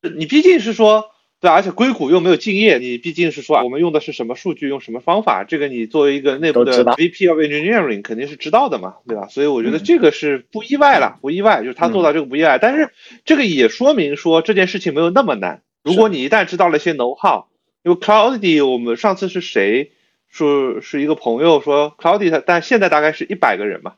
[0.00, 1.10] 你毕竟是说。
[1.42, 9.26] 对，而且硅谷又没有敬业，你毕竟是说我们用的是什么数据，用什么方法，这个你作为一个内部的 VP of Engineering 肯定是知道的嘛，对吧？
[9.28, 12.58] 所以我觉得这个是不意外了，不意外，就是他做到这个不意外。
[12.60, 12.90] 但是
[13.24, 15.62] 这个也说明说这件事情没有那么难。
[15.82, 17.46] 如果你一旦知道了一些 know how，
[17.82, 19.92] 因为 Cloudy 我们上次是谁
[20.28, 23.94] 说是一个朋友说 Cloudy，他但现在大概是一百个人嘛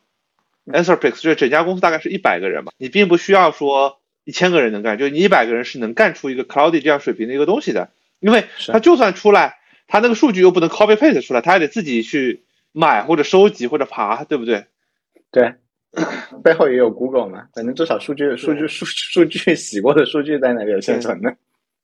[0.67, 3.99] ，Anthropic 就是整家公司大概是一百个人嘛，你并不需要说。
[4.25, 9.57] 一千个人能干，就你一百个人是能干出一个 Cloudy 这样水平的一个东西的，因为他就算出来，
[9.89, 14.67] 他那个数据又不能 copy paste 出来，他还得自己去买或者收集或者爬，对不对？
[15.33, 15.55] 对，
[16.45, 21.37] 背后也有 Google 嘛，反正至少数据、数据、数数据 洗过的数据在那里有现存的。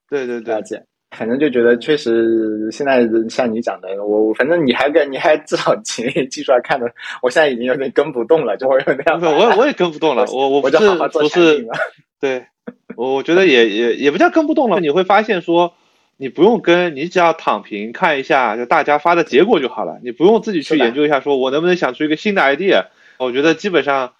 [0.09, 0.85] 对对对，了解。
[1.11, 6.87] 反正就觉得确实现在像你讲的，我反正你还跟你还至少技技术上看的，
[7.23, 9.21] 我现在已经有点跟不动了，就会有那样。
[9.21, 10.77] 我我也跟不动了，我我不是
[11.13, 11.67] 不是。
[12.21, 12.47] 对，
[12.97, 15.75] 我我觉得也也也不叫跟不动了，你会发现说，
[16.17, 22.87] 你不用跟，你只要躺平看一下，就大家发的结果就好了，你不用自己去研究一下，说我能不能想出一个新的 idea。
[23.19, 24.13] 我觉得基本上，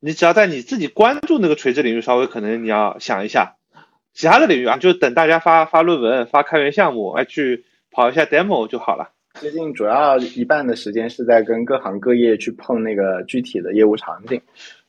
[0.00, 3.55] 你只要在你自己关注那个垂直领域，稍微可能你要想一下，
[4.16, 9.12] 其他的领域啊，就等大家发发论文、发开源项目，哎去跑一下 demo 就好了。
[9.34, 14.40] 最近主要一半的时间是在跟各行各业去碰那个具体的业务场景。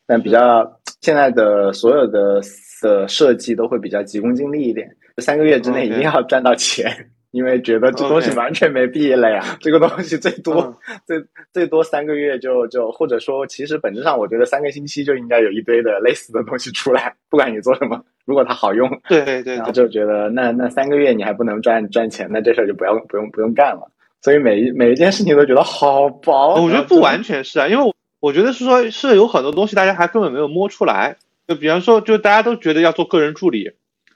[0.05, 2.41] 但比较现在的所有的
[2.81, 9.43] 的设计都会比较急功近利一点，三个月之内一定要赚到钱，因为觉得这东西完全没必了呀。
[9.61, 23.91] 这个东西最多最最多三个月就就或者说，其实本质上我觉得三个星期就应该有一堆的类似的东西出来， 不管你做什么，如果它好用，对对对，然后就觉得那那三个月你还不能赚赚钱，那这事儿就不要不用不用干了。
[24.21, 26.61] 所以每一每一件事情都觉得好薄。
[26.61, 27.93] 我觉得不完全是啊，因为。
[28.19, 31.17] 我觉得是说，是有很多东西大家还根本没有摸出来。
[31.47, 33.73] 就比方说，就大家都觉得要做个人助理，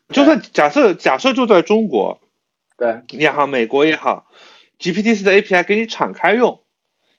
[0.09, 2.19] 就算假设假设就在中国，
[2.81, 4.25] 对也好，美国也好
[4.79, 6.61] ，GPT 四的 API 给你敞开用。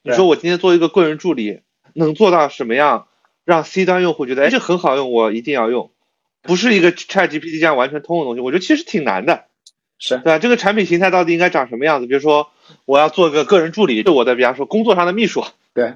[0.02, 1.60] 你说我今天做一个个人助理，
[1.94, 3.06] 能做到什么样，
[3.44, 5.92] 让 C 端用户觉得哎这很好用，我一定要用，
[6.42, 8.40] 不是一个 ChatGPT 这样完全通用的东西。
[8.40, 9.44] 我觉得其实挺难的，
[10.00, 10.38] 是对吧？
[10.40, 12.08] 这个产品形态到底应该长什么样子？
[12.08, 12.50] 比如说，
[12.84, 15.94] 我要做个个人助理，是我的，比方说工作上的秘书，对。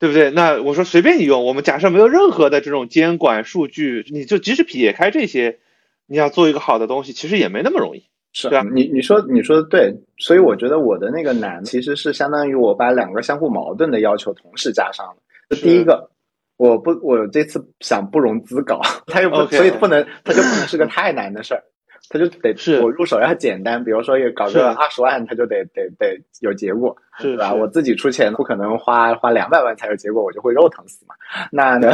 [0.00, 0.32] 对不对？
[0.32, 5.60] 那我说随便你用，我们假设没有任何的这种监管数据，你就即使撇开这些，
[6.06, 8.62] 你要做一个好的东西，其实也没那么容易，是啊？
[8.70, 15.16] 你你说你说的对，所以我觉得我的那个难，其实是相当于我把两个相互矛盾的要求同时加上了。
[15.62, 16.10] 第一个，
[16.56, 21.62] 我不我这次想不融资搞， 他又不，所以不能，他就不能是个太难的事儿。
[22.10, 27.54] 他就得是我入手要简单，比如说也搞个二十万，他就得得得有结果，是吧？
[27.54, 31.14] 我自己出钱不可能花花两百万才有结果，我就会肉疼死嘛。
[31.50, 31.92] 那呢，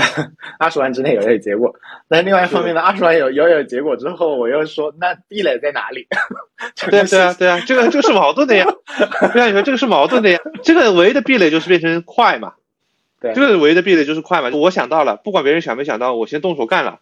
[0.59, 1.75] 二十万之内有有结果，
[2.09, 6.09] 那另外一方面呢，二十万有有有结果之后，我又说那壁垒在哪里？
[6.90, 8.66] 对对啊对啊，这个这个是矛盾的呀。
[9.33, 10.40] 对啊，你说这个是矛盾的呀。
[10.62, 12.55] 这个唯一的壁垒就是变成快嘛。
[13.20, 14.51] 对，这个唯一的壁垒就是快嘛。
[14.53, 16.99] 我想到了，不管别人想没想到，我先动手干了，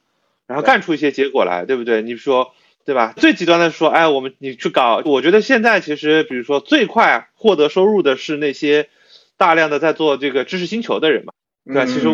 [0.46, 2.02] 然后干出一些结果来，对不对？
[2.02, 2.52] 你说。
[2.88, 3.12] 对吧？
[3.18, 8.88] 最极端的说，哎，我们你去搞，我觉得现在其实，比如说最快获得收入的是那些
[9.36, 11.34] 大量的在做这个知识星球的人嘛，
[11.66, 11.84] 对吧？
[11.84, 12.08] 其实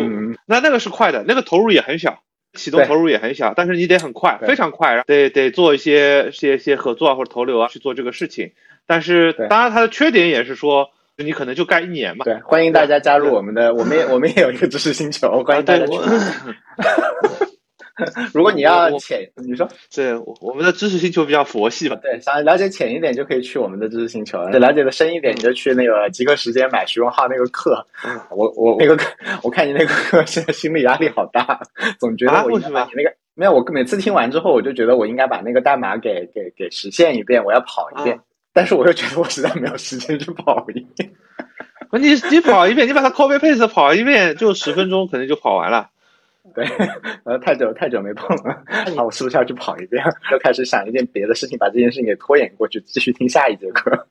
[0.45, 2.23] 那那个是快的，那个投入也很小，
[2.55, 8.51] 启动投入也很小，但是你得很快，非常快，得得做一些些些合作啊或者投流啊去做这个事情。
[8.85, 12.25] 但是当然它的缺点也是说，你可能就干一年嘛。
[12.25, 15.93] 对，欢迎大家加入我们的，我们也我们也有一个知识星球，欢迎大家去。
[18.33, 21.95] 如果你要浅，你说，对，我们的知识星球比较佛系吧。
[22.01, 27.85] 对，想了解浅一点就可以去我们的知识星球，了解的深一点你就去那个极客时间买徐荣浩那个课。
[28.31, 29.05] 我我那个课，
[29.43, 31.61] 我看你那个课，现在心理压力好大，
[31.99, 33.53] 总觉得我应该把你那个没有。
[33.53, 38.19] 我每次听完之后，我就觉得我应该把那个代码给给给实现一遍，我要跑一遍。
[38.51, 40.85] 但是我又觉得我实在没有时间去跑一遍。
[41.91, 45.89] 你你跑一遍，你把它 copy paste 跑一遍，就十分钟可能就跑完了。
[46.53, 46.65] 对，
[47.23, 48.63] 呃，太久太久没碰了，
[48.95, 50.03] 那我是不是要去跑一遍？
[50.31, 54.07] 又开始想一件别的事情，把这件事情给拖延过去，继续听下一节课。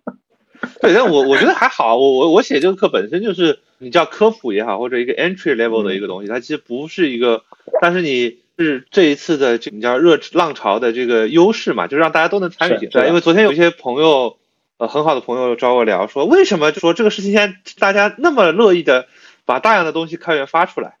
[0.82, 7.44] 对，但我我觉得还好，我我我写这个课本身就是你叫科普也好，或者一个 entry level 的一个东西，它其实不是一个，
[7.80, 13.06] 但是你是这一次的这你叫热浪潮的这个优势嘛，就让大家都能参与进来。
[13.06, 14.36] 因为昨天有一些朋友，
[14.76, 19.06] 呃，很好的朋友找我聊说，为什么就说这个事情现在大家那么乐意的
[19.46, 20.96] 把大量的东西开源发出来？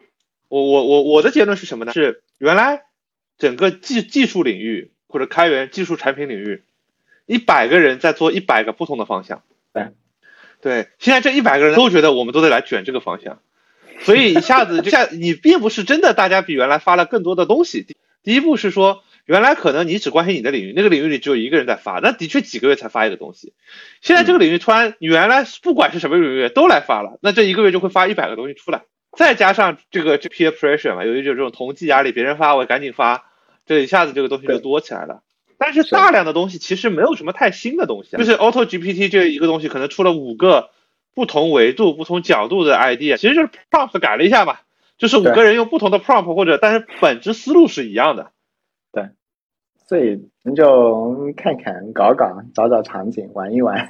[0.50, 1.92] 我我我我的结论是什么呢？
[1.92, 2.82] 是原来
[3.38, 6.64] 整个技技术领域或者开源技术产品领域，
[7.24, 9.44] 一百个人在做一百个不同的方向。
[9.72, 9.90] 对，
[10.60, 13.40] 对，现在这一百个人都觉得我们都得来卷这个方向，
[14.00, 17.86] 所以一下子就下，你并不是真的大家比原来发了更多的东西。
[18.24, 23.54] 第一步是说，原来可能你只关心你的领域，那个领域里只有一个人在发，那的确几个月才发一个东西。
[24.02, 28.82] 现在这个领域突然，你原来不管是什么领域都来发了，那这一个月就会发一百个东西出来，
[29.16, 33.24] 再加上这个这 peer pressure 嘛，由于就这种同济压力，别人发我赶紧发，
[33.66, 35.22] 这一下子这个东西就多起来了。
[35.58, 40.70] 但是大量的东西其实没有什么太新的东西，就是 Auto GPT 这一个东西可能出了五个
[41.14, 44.56] 不同维度、不同角度的 idea，其实就是 prompt 改了一下嘛，
[44.96, 48.30] 就是五个人用不同的 prompt 或者，但是本质思路是一样的。
[48.92, 49.10] 对，
[49.86, 53.88] 所以你就看看、搞搞、找找场景、玩一玩。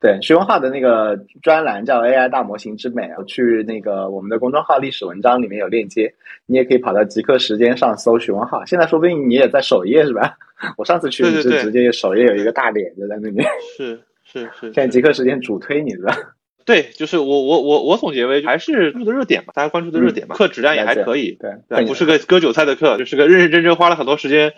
[0.00, 6.14] 对，徐文浩的那个专栏叫 AI 大模型之美，我去那个我们的公众号历史文章里面有链接，
[6.46, 8.64] 你也可以跑到极客时间上搜徐文浩。
[8.64, 10.36] 现在说不定你也在首页是吧？
[10.76, 13.46] 我上次去是直接首页有一个大脸就在那边。
[13.76, 14.72] 是是是。
[14.72, 16.16] 现在极客时间主推你是吧？
[16.66, 21.36] 对，就是我我我我总结为还是关注的热点吧，大家关注的热点嘛，课质量也还可以，
[21.68, 24.52] 对，不是个割韭菜的课，就是个认认真真花了很多时间。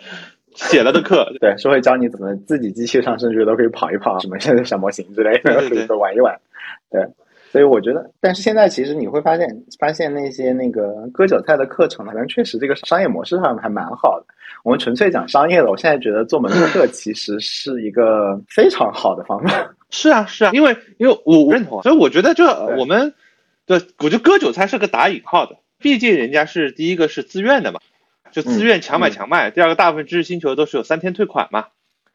[0.55, 6.39] 写了的课， 对，是会教你怎么自己机器上甚至都可以跑一跑，什么现在小模型之类的，玩一玩。
[6.89, 7.01] 对，
[7.51, 9.47] 所以我觉得，但是现在其实你会发现，
[9.79, 14.25] 发现那些那个割韭菜的课程，可能确实这个商业模式上还蛮好的。
[14.63, 19.73] 我们纯粹讲商业的，我现在觉得做门课其实是一个非常好的方法。
[19.89, 22.45] 是啊，是啊，因为因为我认同，所以我觉得这
[22.77, 23.13] 我们
[23.65, 27.79] 对，我觉得割韭菜是个打引号的，毕竟人家是第一个是自愿的嘛。
[28.33, 29.51] 就自愿强买强卖。
[29.51, 31.67] 第二个，大部分知识星球都是有三天退款嘛。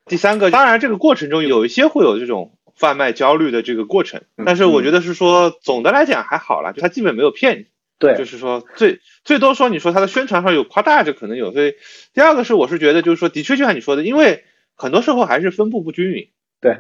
[0.05, 7.67] 第三个，当然这个过程中有一些会有这种贩卖焦虑的这个过程，但是我觉得是说总的来讲还好啦，就他基本没有骗你。
[7.99, 11.53] 对，就是说最最多说你说他的宣传上有夸大，这可能有。
[11.53, 11.75] 所以
[12.15, 14.45] 第二个是，我是觉得就是说，的确就像你说的，因为
[14.77, 16.29] 很多时候还是分布不均匀。
[16.61, 16.79] 对，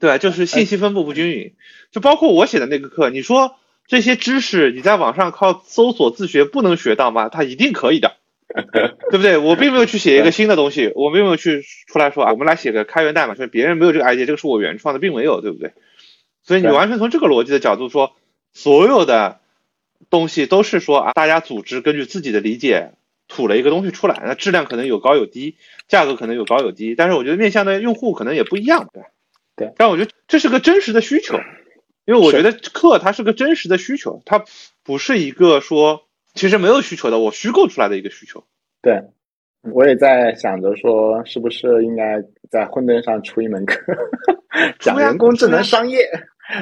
[0.00, 1.54] 对，就是信息分布不均匀。
[1.90, 3.54] 就包括我写的那个课，你说
[3.86, 7.28] 这些知识你在网上靠搜索自学不能学到吗？
[7.28, 8.17] 他一定可以的。
[9.10, 9.36] 对不对？
[9.36, 15.72] 我并没有去写一个新的东西，我并没有去出来说啊，我们来写个开源代码，说别人没有这个 idea，这个是我原创的，并没有，对不对？
[16.42, 18.16] 所以你完全从这个逻辑的角度说，
[18.54, 19.40] 所有的
[20.08, 22.92] 东西都是说啊，大家组织根据自己的理解
[23.28, 25.56] 吐了一个东西出来，那质量可能有高有低，
[25.86, 29.02] 价格可能有高有低，但是我觉得面向的用户可能也不一样，对
[29.56, 29.74] 对。
[29.76, 31.36] 但我觉得这是个真实的需求，
[32.06, 34.42] 因为我觉得课它是个真实的需求，它
[34.82, 36.07] 不是一个说。
[36.38, 38.44] 其实没有需求的，我虚构出来的一个需求。
[38.80, 39.02] 对，
[39.72, 43.76] 我也在想着说，是不是应该在混沌上出一门课，
[44.78, 46.08] 讲人工智能商业。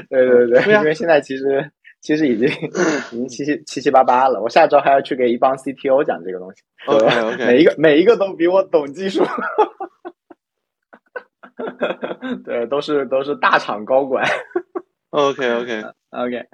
[0.09, 2.49] 对对对，因为现在其实其实已经
[3.13, 4.41] 已经七七七七八八了。
[4.43, 6.63] 我下周还要去给一帮 CTO 讲这个东西。
[6.87, 9.23] OK，每一个每一个都比我懂技术。
[12.45, 14.25] 对，都是都是大厂高管。
[15.11, 16.45] OK OK OK，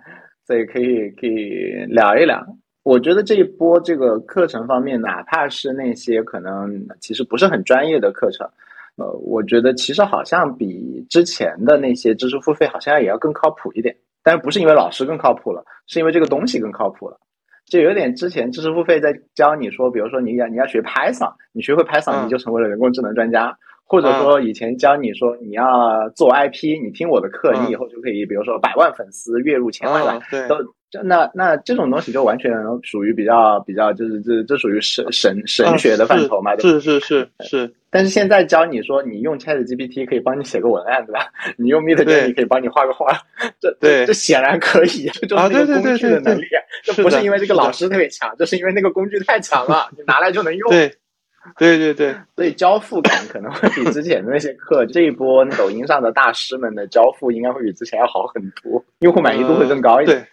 [0.45, 2.45] 所以可以可以聊一聊。
[2.83, 8.49] 我觉得这一波这个课程方面，哪怕是那些可能其实不是很专业的课程，
[8.97, 13.97] 呃，我觉得其实好像比之前的那些知识付费好像也要更靠谱一点。
[14.25, 17.19] 但是不是因为老师更靠谱了，是因为这个东西更靠谱了。
[17.67, 23.57] 就有点之前知识付费在教你说，比如说你要你要学 Python，你学会 Python 你就成为了人工智能专家，
[23.93, 30.57] 或者说以前教你说你要做 IP，你听我的课，你以后就可以，比如说百万粉丝，月入千万了，都。
[31.05, 32.53] 那那这种东西就完全
[32.83, 36.55] 属于比较比较，就是这这属于神神神学的范畴嘛？
[36.59, 37.75] 是是是是。
[37.89, 41.29] 但是现在教你说，你用 Chat GPT 可以帮你写个文案，对吧？
[41.57, 43.07] 你用 Midjourney 可以帮你画个画，
[43.59, 46.45] 这对这显然可以， 这就是那个工具的能力。
[46.85, 50.69] 这不是因为这个老师特别强，这是因为那个工具太强了，你拿来就能用。
[50.69, 50.95] 对
[51.59, 60.29] 对 对对， 所以交付感可能会比之前的那些课，这一波抖音上的大师们的交付应该会比之前要好很多，用户满意度会更高一点。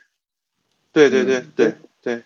[0.92, 2.24] 对对对对对，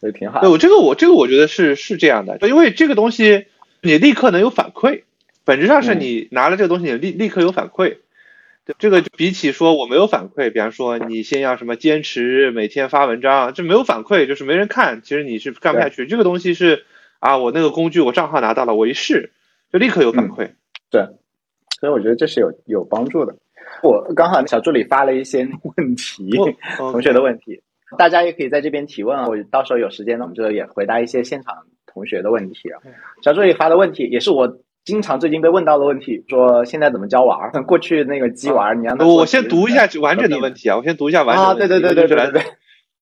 [0.00, 0.40] 也挺好。
[0.40, 3.46] 对我这个我这个我觉得是是这样的，因为这个东西
[3.82, 5.02] 你立刻能有反馈，
[5.44, 7.98] 本质上是你拿了这个东西，你立立刻有反馈。
[8.64, 16.06] 对，这个比起说我没有反馈，比方说你先要什么坚持每天发文章，这没有反馈就是没人看，其实你是干不下去。
[16.06, 16.84] 这个东西是
[17.20, 19.32] 啊，我那个工具我账号拿到了，我一试
[19.72, 20.50] 就立刻有反馈。
[20.90, 21.02] 对，
[21.80, 23.34] 所以我觉得这是有有帮助的。
[23.82, 26.30] 我刚好小助理发了一些问题，
[26.78, 27.60] 同学的问题，
[27.98, 29.26] 大家也可以在这边提问啊。
[29.28, 31.54] 我到时候有时间呢，我们就也回答一些现场
[31.86, 32.80] 同学的问题啊。
[33.22, 37.50] 小助理发的问题也是我经常最近被问到的问题，说现在怎么教娃儿？
[37.64, 41.50] 过去那个鸡娃儿，你让他我先读一下完整的问题啊，我先读一下完整的。
[41.50, 42.42] 啊，对对对对对对对，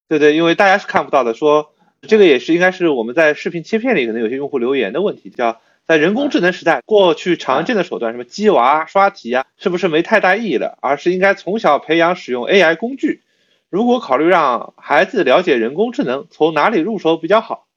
[0.09, 1.71] 对对，因为大家是看不到的，说
[2.07, 5.61] 这个也是应该是我们在视频切片里可能有些用户留言的问题，叫。
[5.87, 10.77] 在人工智能时代，过去常见的手段，什么鸡娃、刷题啊，是不是没太大意义了？
[10.83, 13.23] 而是应该从小培养使用 AI 工具。
[13.71, 17.69] 如果考虑让孩子了解人工智能，从哪里入手比较好？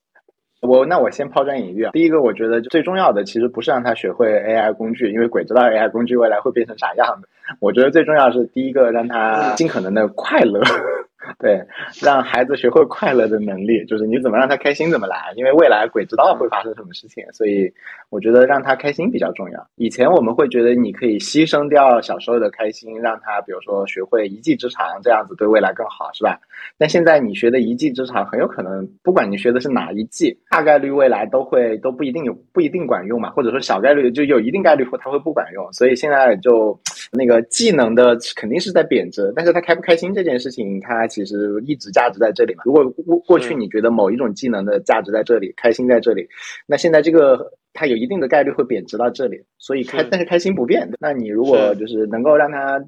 [0.61, 1.91] 我那我先抛砖引玉啊。
[1.91, 7.29] 第一个，我觉得最重要的其实不是让他学会 AI 工具，因为鬼知道 AI 工具未来会变成啥样的。
[7.59, 10.61] 我觉得最重要是第一个，让他尽可能的快乐。
[11.37, 11.61] 对，
[12.01, 17.71] 让孩子学会快乐的能力，就是你怎么让他开心怎么来，因为未来鬼知道会发生什么事情，所以
[18.09, 19.67] 我觉得让他开心比较重要。
[19.75, 26.39] 以前我们会觉得你可以牺牲掉小时候的开心，让他比如说学会一技之长，这样子对未来更好，是吧？
[26.77, 36.79] 但现在你学的一技之长，很有可能不管你学的是哪一技，大概率未来都会都不一定有不一定管用嘛，或者说小概率就有一定概率会它会不管用，所以现在就
[37.11, 41.09] 那个技能的肯定是在贬值，但是他开不开心这件事情，他。
[41.09, 42.61] 其实一直价值在这里嘛。
[42.65, 46.27] 如果过过去你觉得某一种技能的价值在这里，开心在这里，
[46.67, 49.43] 那现在这个它有一定的概率会贬值到这里。
[49.57, 50.87] 所以开，但是开心不变。
[50.99, 52.79] 那你如果就是能够让他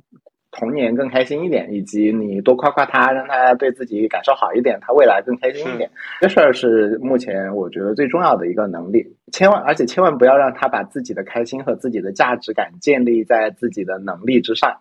[0.52, 9.06] 童年更开心一点，以及你多夸夸他，让他对自己感受好一点，他未来更开心一点，这事儿是目前我觉得最重要的一个能力。
[9.32, 14.78] 千万，而且千万不要让他把自己的开心和自己的价值感建立在自己的能力之上。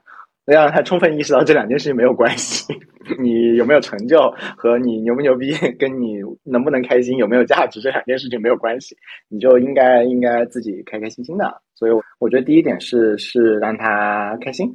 [0.47, 2.75] 要让他充分意识到这两件事情没有关系，
[3.23, 4.19] 你有没有成就
[4.57, 8.97] 和你牛不牛逼，跟你能不能开心、有没有价值这两件事情没有关系，
[9.29, 11.63] 你就应该应该自己开开心心的。
[11.77, 14.67] 所以我觉得第一点是是让他开心，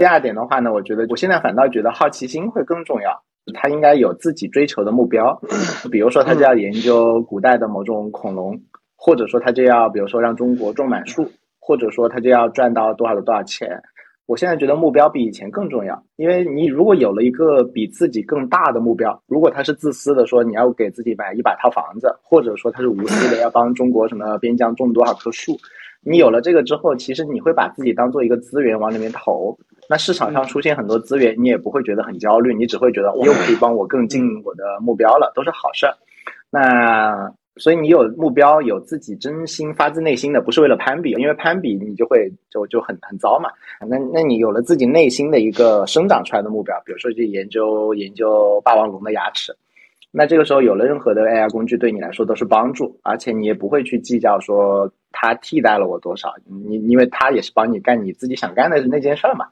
[0.00, 5.38] 第二点的话呢，我觉得我现在反倒觉得好奇心会更重要，他应该有自己追求的目标，
[5.92, 8.58] 比如说他就要研究古代的某种恐龙，
[8.96, 13.78] 或者说他就要比如说让中国种满树，或者说他就要赚到多少的多少钱。
[14.24, 25.58] 我现在觉得目标比以前更重要，因为你如果有了一个比自己更大的目标，如果他是自私的说你要给自己买一百套房子，或者说他是无私的要帮中国什么边疆种多少棵树，
[26.02, 29.58] 你有了这个之后，其实你会把自己当做一个资源往里面投，
[29.90, 35.94] 那市场上出现很多资源，你也不会觉得很焦虑，你只会觉得我又可以帮我更近我的目标了，都是好事儿。
[36.48, 37.34] 那。
[37.56, 43.50] 所以你有目标，有自己真心发自内心的，不是为了攀比，因为攀比你就会就就很很糟嘛。
[43.86, 49.54] 那那你有了自己内心的一个生长出来的目标，比如说去研究研究霸王龙的牙齿，
[50.10, 59.44] 那这个时候有了任何的 AI 工具对你来说都是帮助，而且你也不会去计较说它替代了我多少，你因为它也是帮你干你自己想干的那件事儿嘛。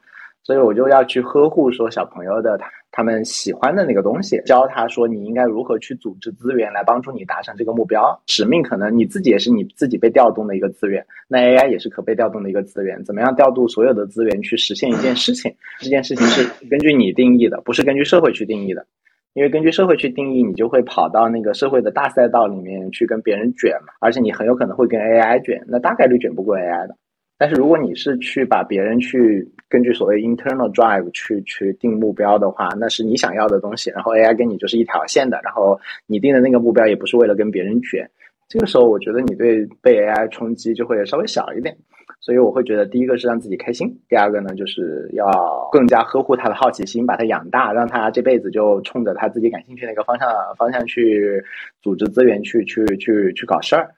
[0.49, 8.19] 所以我就要去呵护说小朋友的他他们喜欢的那个东西，教他说你应该如何去组织资源来帮助你达成这个目标。
[8.25, 13.03] 使命可能你自己也是你自己被调动的一个资源，那 AI 也是可被调动的一个资源。
[13.03, 15.53] 怎么样调度所有的资源去实现一件事情？
[15.77, 18.83] 这件事情是根据你定义的，不是根据社会去定义的。
[19.33, 26.95] 因为根据社会去定义，你就会跑到那个社会的大赛道里面去跟别人卷嘛，而且你很有可能会跟 AI 卷，那大概率卷不过 AI 的。
[27.39, 38.05] 但是如果你是去把别人去根据所谓 internal drive 去去定目标的话，那是你想要的东西，然后 AI 跟你就是一条线的，然后你定的那个目标也不是为了跟别人卷，
[38.49, 41.73] 这个时候我觉得你对被 AI 冲击就会稍微小一点，
[42.19, 51.41] 所以我会觉得第一个是让自己开心，第二个呢就是要更加呵护他的好奇心，把他养大，让他这辈子就冲着他自己感兴趣那个方向方向去
[51.81, 53.89] 组织资源去去去去搞事儿。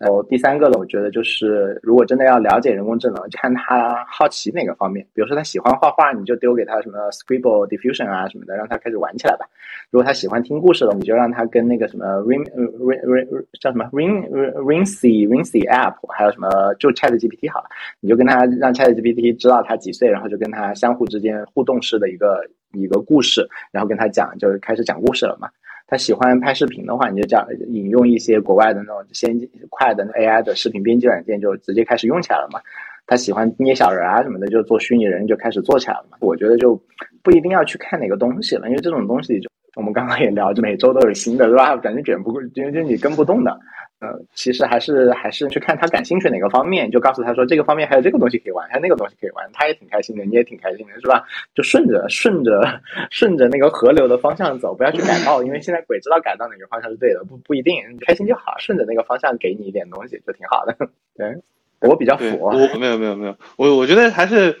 [0.00, 5.06] 然后第三个呢，我觉得就是如果真的要了解人工智能，看他好奇哪个方面。
[5.14, 9.46] 比如说他喜欢画画，你就丢给他什么 Scribble Diffusion 啊什么的，让他开始玩起来吧。
[9.90, 17.66] 如果他喜欢听故事的，你就让他跟那个什么 Ring Ring Ring 叫什么 Ring Ringsy Ringsy App，还有什么就 Chat GPT 好了，
[18.00, 22.40] 你就跟他让 Chat GPT 知道他几岁，然后就跟他相互之间互动式的一个
[22.72, 25.48] 一个故事，然后跟他讲，就开始讲故事了嘛。
[25.86, 32.60] 他喜欢拍视频的话，你就讲引用一些国外的那种先进快的 AI 的视频编辑软件，就直接开始用起来了嘛。
[33.06, 36.18] 他喜欢捏小人啊什么的，就做虚拟人就开始做起来了嘛。
[36.20, 36.74] 我觉得就
[37.22, 41.76] 不一定要去看哪个东西了，因为这种东西就我们刚刚也聊，就每周都有新的，对吧？
[41.76, 43.56] 感觉卷不过，就就你跟不动的。
[43.98, 51.24] 呃，其实还是还是去看他感兴趣哪个方面，就告诉他说这个方面还有这个东西可以玩，还有那个东西可以玩，他也挺开心的，你也挺开心的，是吧？
[51.54, 52.80] 就顺着顺着
[53.10, 57.74] 顺着那个河流的方向走，不要去改道，因为现在鬼知道改到哪个方向是对的，不不一定，
[58.06, 60.76] 开心就好，顺着那个方向给你一点东西就挺好的。
[61.16, 61.34] 对，
[61.80, 64.58] 我比较佛，我没有没有没有，我我觉得还是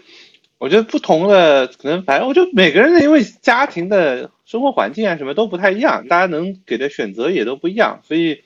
[0.58, 8.42] 我觉得不同的可能，反正我觉得每个人的因为家庭的生活环境啊什么都不太一样，大家能给的选择也都不一样，所以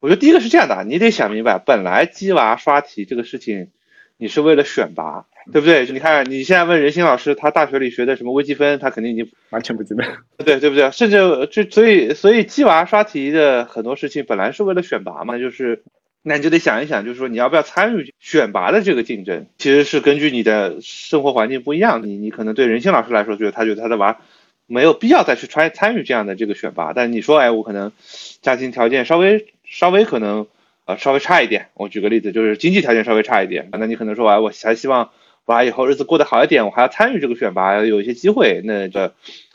[0.00, 3.68] 我觉得第一个是这样的，你得想明白，本来鸡娃刷题这个事情，
[4.16, 5.86] 你是为了选拔，对不对？
[5.86, 10.04] 你看你现在问任鑫老师，他大学里学的什么微积分，他肯定已经完全不记得，
[10.44, 10.90] 对对不对？
[10.90, 11.16] 甚至
[11.50, 15.84] 就所以所以鸡娃刷题的很多事情本来是为了选拔嘛，就是。
[16.22, 22.06] 那你就得想一想，就是说你要不要参与选拔的这个竞争，其实是根据你的生活环境不一样。
[22.06, 24.18] 你你可能对任性老师来说，觉得他觉得他的娃
[24.66, 26.92] 没有必要再去参参与这样的这个选拔。
[26.92, 27.90] 但你说，哎，我可能
[28.42, 30.48] 家庭条件稍微稍微可能
[30.84, 31.68] 呃稍微差一点。
[31.74, 35.12] 我举个例子，就是经济条件稍微差一点，那你可能说，哎，我还希望
[35.46, 38.60] 娃以后日子过得好一点，我还要参与这个选拔，有一些机会。
[38.64, 39.14] 那这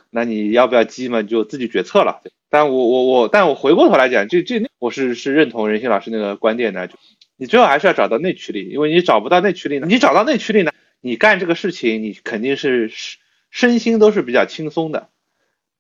[0.10, 1.22] 那你要不要积嘛？
[1.22, 2.22] 就自己决策了。
[2.50, 6.96] 但我我我，但我回过头来讲，这这我是是认同任鑫老师那个观点的，就
[7.36, 12.90] 你最后还是要找到内驱力，因为你找不到内驱力呢，你找到内驱力呢，你干这个事情你肯定是
[13.52, 15.10] 身心都是比较轻松的，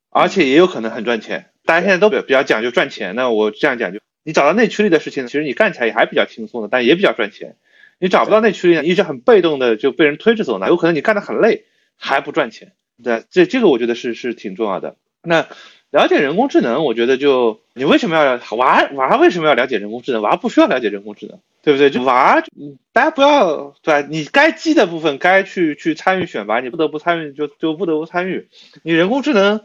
[0.09, 1.51] 而且也有可能很赚钱。
[1.63, 7.55] 大家现在都比比较讲究赚钱，那我这样讲就，你找到内驱力的事情，其实你干起来也还比较轻松的，但也比较赚钱。
[7.99, 11.63] 你找不到内驱力呢，一直很被动的就被人推着走呢，有可能你干得很累
[11.95, 12.73] 还不赚钱。
[13.01, 14.97] 对，这这个我觉得是是挺重要的。
[15.21, 15.47] 那。
[15.91, 20.21] 了解人工智能，我觉得就你为什么要娃娃为什么要了解人工智能？
[20.21, 21.89] 娃不需要了解人工智能，对不对？
[21.89, 22.43] 就娃，
[22.91, 24.05] 大家不要对？
[24.09, 28.49] 你该记的部分该去去参与选拔，你不得不参与就就不得不参与。
[28.83, 29.61] 你人工智能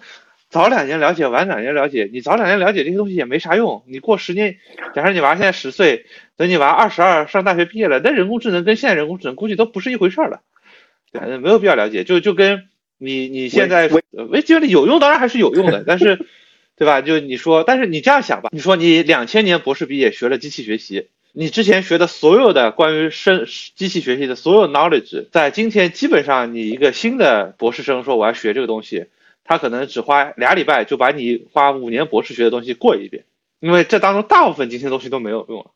[0.51, 3.82] 早两年了解，晚两年了解，你早两年了解这些东西也没啥用。
[3.86, 4.59] 你过十年，
[4.94, 6.05] 假设你娃现在十岁，
[6.36, 10.40] 等你娃二十二上大学毕业了，那人工智能跟现在人工智能估计都不是一回事儿了，
[11.12, 12.66] 对，没有必要了解，就就跟。
[13.03, 16.18] 你你现在微积分有用，当然还是有用的， 但是，
[16.76, 17.01] 对吧？
[17.01, 29.07] 就你说，但是你这样想吧，你说你两千年博士毕业学了机器学习，你之前学的所有的关于生机器学习的所有 knowledge，在今天基本上你一个新的博士生说我要学这个东西，
[29.51, 33.24] 他可能只花俩礼拜就把你花五年博士学的东西过一遍，
[33.59, 35.72] 因为这当中大部分今天东西都没有用了。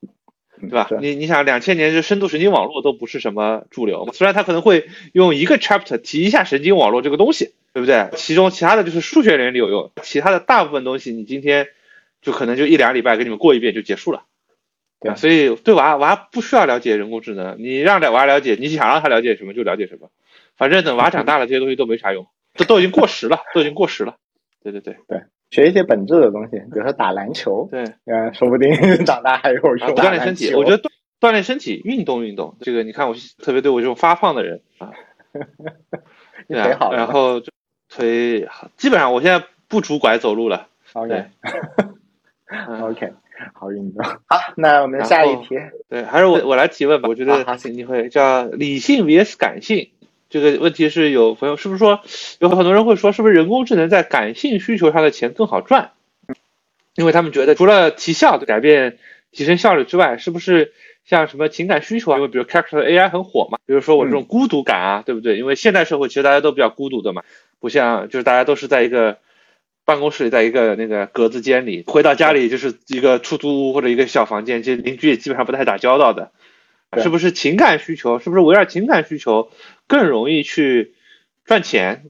[0.61, 0.89] 对吧？
[1.01, 8.09] 你你想，两千年这深度神经网络都不是什么主流嘛，虽然他可能会用一个 chapter 提一下神经网络这个东西，对不对？
[8.15, 11.67] 其中其他的就是数学原理有用，其他的大部分东西你今天
[12.23, 14.23] 就可能就一两礼拜给你们过一遍就结束了，
[15.01, 20.11] 对所以对娃娃不需要了解人工智能，你让娃了解，你想让他了解什么就了解什么，
[20.57, 24.17] 反正等娃长大了，这些东西都没啥用，这都已经过时了，都已经过时了。
[24.63, 25.23] 对对对对。
[25.51, 29.89] 学一些本质的东西，比如说打篮球，对，嗯，说不定长大还有用。
[29.95, 30.89] 锻炼身体，我觉得锻
[31.21, 34.91] 锻炼身体，运动运动，这个你看我特别对我这种发胖的人啊，
[36.49, 37.41] 腿好，然后
[37.89, 40.67] 腿基本上我现在不拄拐走路了。
[40.95, 41.31] OK，OK，
[43.55, 44.05] 好运动。
[44.05, 45.57] 好，那我们下一题，
[45.89, 47.09] 对，还是我我来提问吧。
[47.09, 49.91] 我觉得你会叫理性 vs 感性。
[50.35, 52.01] 这个问题是有朋友是不是说
[52.41, 55.93] 有很多人会说是不是人工智能在感性需求上的钱更好赚？
[56.97, 58.99] 因为他们觉得除了提效的改变、
[59.31, 60.73] 提升效率之外，是不是
[61.05, 62.17] 像什么情感需求啊？
[62.17, 65.39] 因为比如 character AI 很火嘛，比如说我这种孤独感啊，对不对？
[65.39, 67.23] 因为现代社会其实大家都比较孤独的嘛，
[67.61, 69.19] 不像就是大家都是在一个
[69.85, 76.33] 办公室里，在一个那个格子间里，回到家里就是一个出租屋或者一个小房间，这邻居也基本上不太打交道的。
[77.03, 78.19] 是不是情感需求？
[78.19, 79.49] 是不是围绕情感需求
[79.87, 80.95] 更容易去
[81.45, 82.05] 赚钱？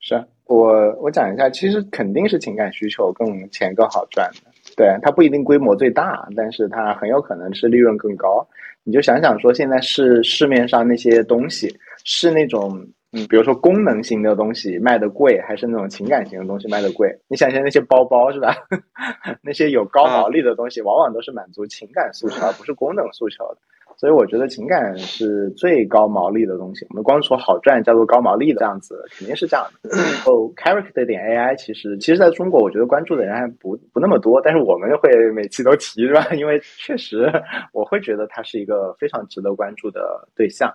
[0.00, 4.50] 是我我讲一下，其实肯定是情感需求更钱更好赚的。
[4.76, 8.46] 对，它不一定规模最大，但是它很有可能是利润更高。
[8.82, 17.08] 你就想想说，现在是市面上那些东西是那种嗯，比如说功能型的东西卖的贵，还是那种情感型的东西卖的贵？
[17.28, 18.54] 你想想那些包包是吧？
[19.40, 23.58] 那些有高毛利的东西，往往都是满足情感诉求，而不是功能诉求的。
[23.96, 26.86] 所以我觉得情感是最高毛利的东西。
[26.90, 29.90] 我们光说好赚叫做高毛利的这样子，肯定是这样的。
[30.26, 36.26] 哦，character 点 AI 其实其实在中国，我觉得关注的人还不不那么多，但是我们会每期都提，是吧？
[36.34, 37.30] 因为确实
[37.72, 40.72] 我会觉得它是一个非常值得关注的对象。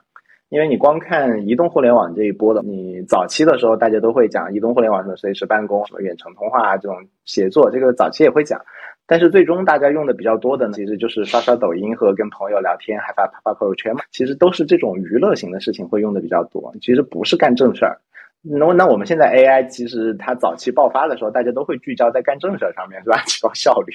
[0.49, 8.59] 因为你光看移动互联网这一波的，你早期的时候大家都会讲移动互联网什么随时办公、什么远程通话这种协作，这个早期也会讲。
[9.09, 14.01] 但是最终大家用的比较多的呢，其实就是刷刷抖音和跟朋友聊天，还发发朋友圈嘛。
[14.11, 17.99] 其实都是这种娱乐型的事情会用的比较多，其实不是干正事儿。
[18.41, 23.17] 那那我们现在 AI 其实它早期爆发的时候，大家都会聚焦在干正事儿上面，是吧？
[23.27, 23.91] 提高效率。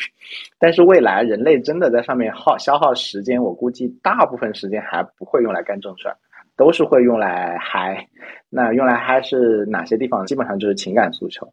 [0.59, 6.17] 但是未来人类真的在上面耗消耗时间，我估计大部分时间还不会用来干正事儿，
[6.59, 8.07] 都是会用来嗨。
[8.51, 10.27] 那用来嗨是哪些地方？
[10.27, 11.49] 基本上就是情感诉求。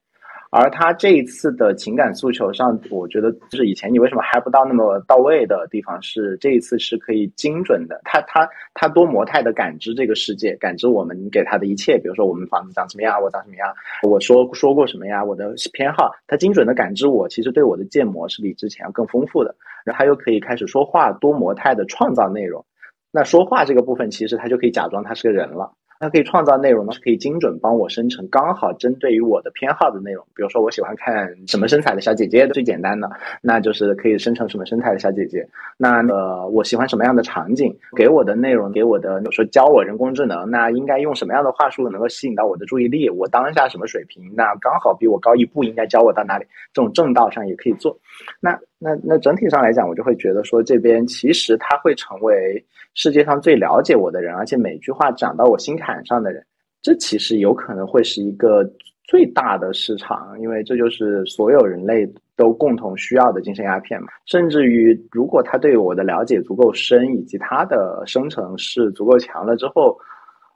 [0.51, 13.73] 而他这一次的情感诉求上，我觉得就是以前你为什么还不到那么到位的地方，是这一次是可以精准的，他他他多模态的感知这个世界，感知我们给他的一切，比如说我们房子长什么样，我长什么样，
[14.03, 22.65] 我说说过什么呀，我的偏好，他精准的感知我，其实对我的建模是比之前要更丰富的，然后他又可以开始说话，多模态的创造内容，
[23.09, 25.71] 那说话这个部分，其实他就可以假装他是个人了。
[26.01, 30.25] 它可以创造内容呢，是可以精准帮我生成刚好针对于我的偏好的内容。
[30.35, 33.07] 比如说，我喜欢看什么身材的小姐姐，最简单的，
[33.39, 35.47] 那就是可以生成什么身材的小姐姐。
[35.77, 43.07] 那呃，我喜欢什么样的场景，给我的内容，给我的，比如说教我人工智能，那应该用什么样的话术能够吸引到我的注意力？
[43.07, 44.33] 我当下什么水平？
[44.35, 46.45] 那刚好比我高一步，应该教我到哪里？
[46.73, 47.95] 这种正道上也可以做。
[48.39, 52.65] 那那那整体上来讲，我就会觉得说，这边其实他会成为。
[52.93, 56.45] 世界上最了解我的人，而且每句话讲到我心坎上的人，
[56.81, 58.69] 这其实有可能会是一个
[59.05, 62.05] 最大的市场，因为这就是所有人类
[62.35, 64.09] 都共同需要的精神鸦片嘛。
[64.25, 69.97] 甚至于，如果他对我的了解足够深，以及他的生成是足够强了之后，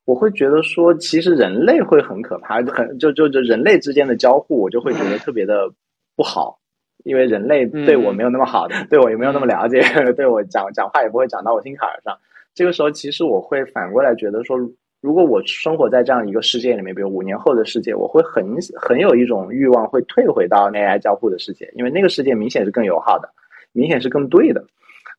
[0.04, 5.72] 我会觉得说，其实人类会很可怕，很就就就人类之间的交互，我就会觉得特别的
[6.18, 6.60] 不好。
[7.06, 9.80] 因为人类对我没有那么好的，对我也没有那么了解，
[10.18, 12.18] 对我讲讲话也不会讲到我心坎儿上。
[12.56, 14.58] 这个时候，其实我会反过来觉得说，
[15.02, 18.44] 如果我生活在这样一个世界里面，比如五年后的世界，我会很
[18.82, 23.30] 很有一种欲望，会退回到 AI 交互的世界，因为那个世界明显是更友好的，
[23.72, 24.66] 明显是更对的。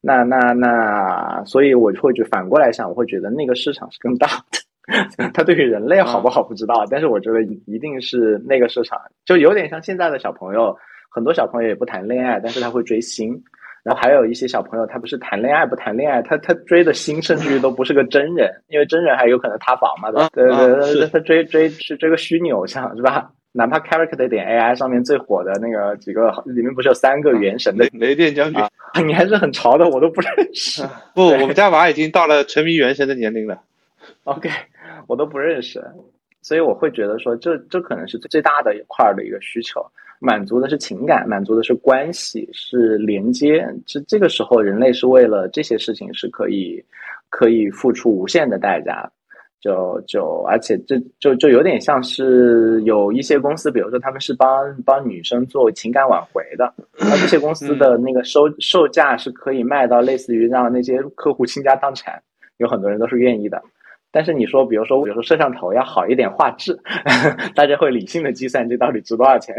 [0.00, 5.28] 那那那，所以我会就反过来想，我会觉得那个市场是更大的。
[5.32, 10.76] 它对于人类好不好不知道，但是我觉得一定是那个市场，就有点像现在的小朋友。
[11.16, 13.42] 很多小朋友也不谈恋爱，但是他会追星。
[13.82, 20.28] 然后还有一些小朋友，他不是谈恋爱不谈恋爱，他他追的星甚至于都不是个真人，因为真人还有可能塌房嘛，对吧？
[20.34, 23.30] 对对对，他追追是追个虚拟偶像是吧？
[23.52, 28.62] 哪怕 Character 点 AI 上面最火的那个几个里面不是有三个原神的雷电将军？
[29.06, 30.82] 你还是很潮的，我都不认识。
[31.14, 33.58] 不， 我们家娃已经到了沉迷原神的年龄了。
[34.24, 34.50] OK，
[35.06, 35.82] 我都不认识，
[36.42, 39.80] 所以我会觉得说，这这可能是最大的一块的一个需求。
[40.20, 43.66] 满足的是情感，满足的是关系，是连接。
[43.86, 46.82] 这这个时候，人类是为了这些事情是可以
[47.28, 49.10] 可以付出无限的代价。
[49.58, 54.46] 就就而且这就就有点像是有一些公司，比如说他们是帮
[54.84, 62.22] 帮女生做情感挽回的，而这些公司的那个售售价是可以卖到类似于让那些客户倾家荡产，
[62.58, 63.60] 有很多人都是愿意的。
[64.12, 66.78] 但是你说，比如说比如说摄像头要好一点画质，
[67.56, 69.54] 大家会理性的计算这到底值多少钱。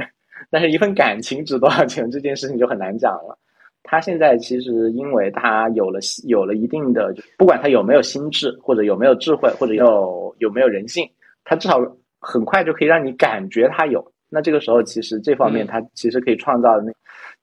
[0.49, 3.37] 但是，一份感情值多少钱这件事情就很难讲了。
[3.83, 11.09] 他现在其实，因为他有了有了一定的，不管他有没有心智，或者有没有智慧，或者有有没有人性，
[11.45, 11.79] 他至少
[12.19, 14.11] 很快就可以让你感觉他有。
[14.29, 16.91] 那这个时候，其实这方面他其实可以创造的那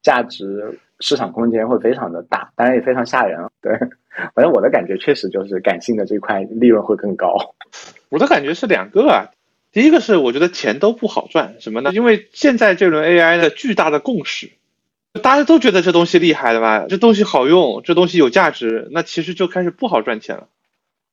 [0.02, 3.38] 价值市场空间会非常的大，当然也非常吓人。
[3.62, 3.72] 对，
[4.34, 7.34] 反正我的感觉确实就是感性的这块利润会更高。
[8.10, 9.30] 我的感觉是两个啊。
[9.74, 11.90] 第一个是我觉得钱都不好赚，什么呢？
[11.92, 14.52] 因为现在这轮 AI 的巨大的共识，
[15.20, 16.86] 大家都觉得这东西厉害的吧？
[16.88, 20.46] 这东西好用，这东西有价值，那其实就开始不好赚钱了。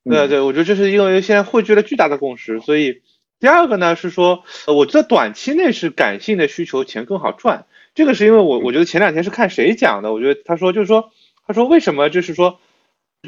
[0.04, 3.02] 对对，我觉得这是因为现在汇聚了巨大的共识，所以
[3.40, 7.66] 第二个呢是说，我觉得短期内是感性的需求钱更好赚。
[7.96, 11.12] 这个是因为我我觉得前两天是看谁讲的，我觉得他说就是说，
[11.48, 12.60] 他说为什么就是说，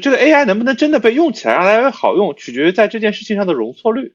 [0.00, 4.12] 这个 AI 能不能真的被用起来让大家好用，取决于在这件事情上的容错率。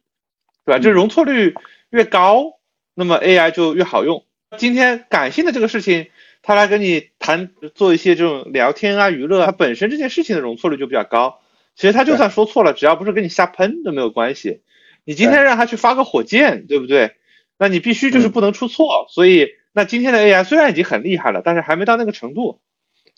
[0.69, 0.79] 对吧？
[0.79, 1.55] 就容错率
[1.89, 2.59] 越高，
[2.93, 4.23] 那么 AI 就越好用。
[4.57, 6.07] 今天感性的这个事情，
[6.43, 11.39] 他来跟你谈做一些这种聊天啊、娱乐，它本身这件事情的容错率就比较高。
[11.75, 14.61] 其实他就算说错了，只要不是跟你瞎喷都没有关系。
[15.05, 17.15] 你今天让他去发个火箭，对不对？
[17.57, 19.07] 那你必须就是不能出错。
[19.09, 22.59] 所以，那今天的 AI 虽然已经很厉害了，但是还没到那个程度。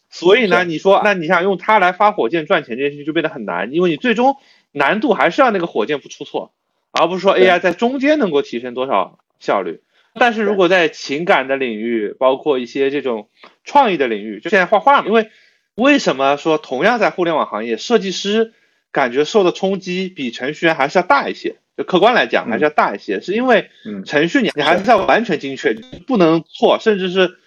[0.09, 4.35] 所以呢，你说，那你想用它来发火箭赚钱这件事情就变得很难，因为你最终
[4.71, 6.53] 难度还是要那个火箭不出错。
[6.91, 9.81] 而不是说 AI 在中间能够提升多少效率，
[10.13, 13.29] 但是如果在情感的领域，包括一些这种
[13.63, 15.29] 创意的领域，就现在画画嘛，因为
[15.75, 18.53] 为什么说同样在互联网行业，设计师
[18.91, 21.55] 感觉受的冲击比程序员还是要大一些？
[21.77, 23.69] 就客观来讲还是要大一些，是因为
[24.05, 25.73] 程序你你还是要完全精确，
[26.05, 27.37] 不能错，甚至是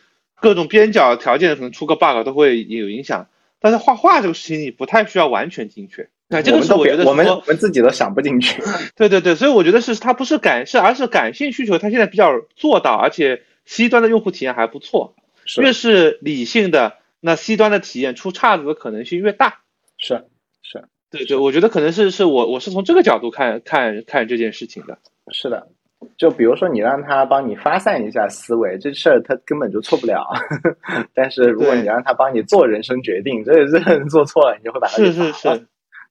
[0.41, 3.29] 各种边角条件可能出个 bug 都会有影响。
[3.61, 6.09] 但是画画这个事情你不太需要完全精确。
[6.29, 8.63] 对，这个是我觉得我们我们自己都想不进去。
[8.97, 15.15] 对对对，所以我觉得是它不是感是而是感性需求，它现在比较做到，而且 C 端的用户体验还不错。
[15.61, 19.61] 越是理性的，那 C 端的体验出岔子的可能性越大。
[19.99, 20.25] 是
[20.63, 24.99] 是，对对，我觉得可能是是我我是从这个角度看看看这件事情的。
[25.31, 25.69] 是的，
[26.17, 30.27] 就比如说你让他帮你发散一下思维，这事儿他根本就错不了。
[31.15, 35.67] 但是如果你让他帮你做人生决定，这这做错了，你就会把他是是是，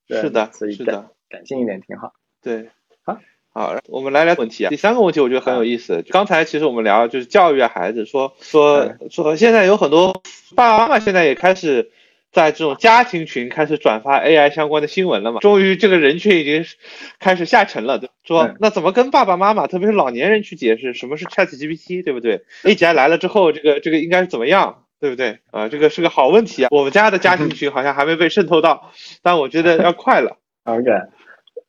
[0.07, 2.13] 是的，所以是的，感性一点挺好。
[2.41, 2.69] 对，
[3.03, 3.19] 好，
[3.53, 4.69] 好，我们来聊问题啊。
[4.69, 6.03] 第三个问题我觉得很有意思。
[6.09, 10.23] 刚才其实我们聊就是教育孩子，说说说现在有很多
[10.55, 11.91] 爸爸妈妈现在也开始。
[12.33, 15.39] 在这种家庭群开始转发 AI 相关的新闻了嘛？
[15.39, 16.65] 终于这个人群已经
[17.19, 17.99] 开始下沉了。
[17.99, 25.37] 对说那怎么跟爸爸妈妈，特别是老年人去解释什么是 ChatGPT，对不对？AI 来了之后，这个这个应该是怎么样，对不对？
[25.51, 26.69] 啊，这个是个好问题啊。
[26.71, 28.89] 我们家的家庭群好像还没被渗透到，
[29.21, 30.37] 但我觉得要快了。
[30.63, 30.89] OK，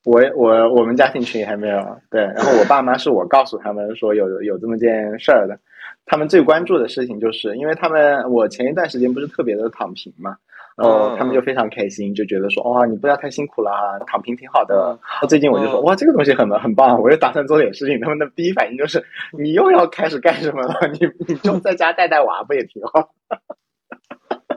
[0.05, 1.81] 我我我们家庭群还没有。
[2.13, 5.59] 对，然后我爸妈是我告诉他们说有有这么件事儿的，
[6.07, 10.37] 他们最关注的事情就是因为他们我前一段时间不是特别的躺平嘛。
[10.77, 13.71] 然后他们就非常开心，就觉得说哇，你不要太辛苦了，
[14.07, 14.99] 躺平挺好的。
[15.29, 18.01] 最近我就说哇，这个东西很很棒，我又打算做点事情。
[18.01, 19.05] 他们的第一反应就是
[19.39, 20.75] 你又要开始干什么了？
[20.93, 23.11] 你你就在家带带娃不也挺好？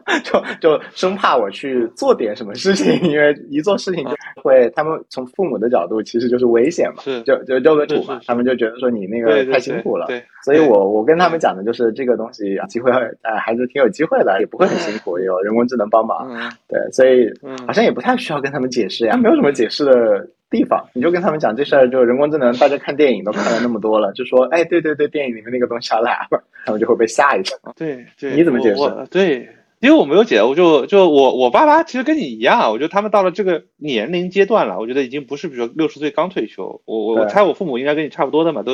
[0.23, 12.89] 就就生怕我去做点什么事情，因为一做事情就会，他们从父母的角度其实就是危险嘛，就就丢个土嘛，他们就觉得说你那个太辛苦了，对，所以我我跟他们讲的就是这个东西机会，
[13.21, 16.29] 哎，还是挺有机会的，也不会很辛苦， 有人工智能帮忙，
[16.67, 17.29] 对，所以
[17.65, 28.81] 好像也不太需要跟他们解释呀，没有什么解释的地方，你就跟他们讲这事儿，就人工智能，大家看电影都看了那么多了，就说，哎，对对对，电影里面那个东西要来了，他们就会被吓一跳，对对，你怎么解释？
[29.11, 29.49] 对。
[29.79, 38.73] 因为我没有姐，我就就我我爸妈其实跟你一样，我觉得他们到了这个年龄阶段了，我觉得已经不是比如说六十岁刚退休，我我我猜我父母应该跟你差不多的嘛，都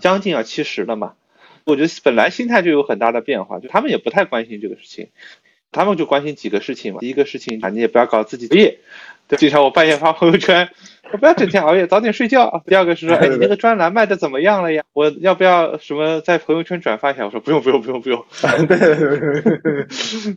[0.00, 1.14] 将近要七十了嘛，
[1.64, 5.08] 我觉得本来心态就有很大的变化，就他们也不太关心这个事情，
[5.72, 8.78] 他们就关心几个事情嘛，第一个事情啊，你也不要搞自己作业，
[9.36, 10.70] 经常我半夜发朋友圈。
[11.12, 12.62] 我不要整天熬夜，早点睡觉。
[12.66, 14.82] 第二个是说，哎，你那个专栏卖的怎么样了呀？
[14.92, 17.24] 我要不要什么在朋友圈转发一下？
[17.24, 18.24] 我说不用，不用，不用，不用。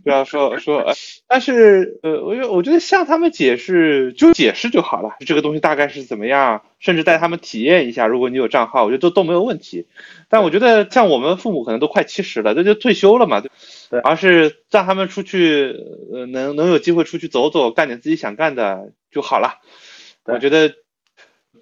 [0.04, 0.94] 不要 说说，
[1.28, 8.06] 但是呃，我我觉得向他们解释就解释就好了，这个东西大概是怎么样，甚至带他们体验一下。
[8.08, 9.88] 如果你有账号，我觉得都都没有问题。
[10.30, 13.42] 但我觉得像我们父母可能都快七十了，这就退休了嘛，
[13.90, 15.76] 对，而是让他们出去，
[16.14, 19.56] 呃，能能有机会出去走走，干点自己想干的就好了。
[20.34, 20.74] 我觉得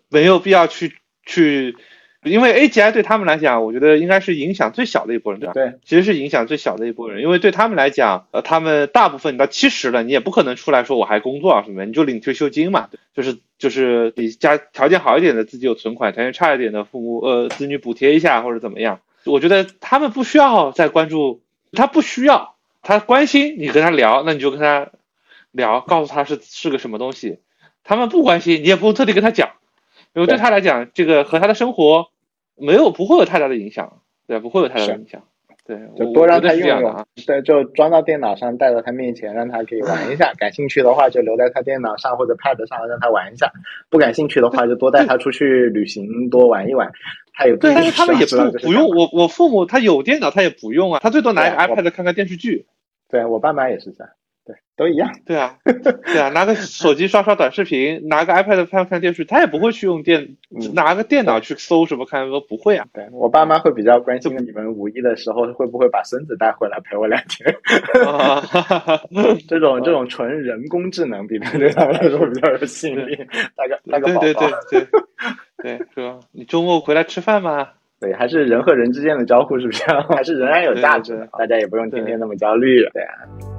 [0.10, 0.96] 没有必要去
[1.26, 1.76] 去，
[2.24, 5.54] 因为 A G I 对他们来讲，我觉得应该是影响最小的一波人，对吧？
[5.54, 19.00] 对，其实是影响最小的一波人，因为对他们来讲，呃，他们大部分你到七十了，你也不可能出来说我还工作啊什么，你就领退休金嘛，就是就是你家条件好一点的自己有存款，条件差一点的父母呃子女补贴一下或者怎么样。
[19.26, 21.42] 我觉得他们不需要再关注，
[21.74, 24.90] 他不需要，他关心你跟他聊，那你就跟他
[25.52, 27.40] 聊，告诉他是是个什么东西。
[27.88, 29.52] 他们不关心，你也不用特地跟他讲，
[30.14, 32.08] 因为对他来讲，这个和他的生活
[32.58, 35.24] 没有不会有太大的影响，对，不会有太大的影响，
[35.66, 40.34] 对，就多让他用用，对，就装到电脑上，带到他面前，让他可以玩一下。
[40.38, 43.48] 感兴趣的话，就留在他电脑上或者 Pad 上，让他玩一下；
[43.90, 46.92] 不感兴趣的话，就多带他出去旅行，多玩一玩。
[47.34, 52.66] 他也对，但是他们也不不用我，我父母他有电脑，他也不用啊，他最多拿一个 iPad 看看电视剧。
[53.10, 54.12] 对我爸妈也是这样。
[54.48, 55.10] 对，都一样。
[55.26, 55.58] 对啊，
[56.06, 60.38] 对啊，拿个手机刷刷短视频， 拿个 iPad 看看电视，他也不会去用电，
[60.74, 62.86] 拿个电脑去搜什么看，都不会啊。
[62.94, 67.54] 对我爸妈会比较关心你们五一的时候会不会把孙子带回来陪我两天。
[69.50, 73.18] 这种这种纯人工智能，比对他们来说比较有吸引力。
[73.58, 74.22] 带个带个宝宝。
[74.22, 74.88] 对对对
[75.62, 76.20] 对，对是吧？
[76.32, 77.68] 你周末回来吃饭吗？
[78.00, 79.84] 对，还是人和人之间的交互是不是？
[80.16, 82.88] 还是仍然有价值的，大家也不用天天那么焦虑。
[82.94, 83.57] 对啊。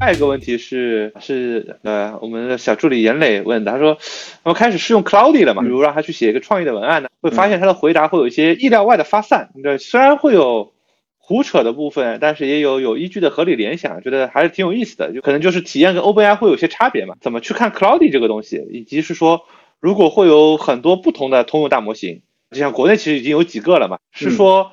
[0.00, 3.98] 下一个问题是是呃，我们的小助理严磊问的，他说，
[4.42, 5.62] 我们开始试用 Cloudy 了嘛？
[5.62, 9.50] 比如让他去写一个创意的文案呢，会发现他的回答会有一些意料外的发散。
[9.62, 10.72] 对，虽然会有
[11.18, 15.12] 胡扯的部分，但是也有有依据的合理联想，觉得还是挺有意思的。
[15.12, 17.14] 就可能就是体验跟 OpenAI 会有些差别嘛？
[17.20, 19.42] 怎么去看 Cloudy 这个东西，以及是说，
[19.78, 23.98] 如果会有很多不同的通用大模型，就像国内其实已经有几个了嘛？
[24.12, 24.70] 是说，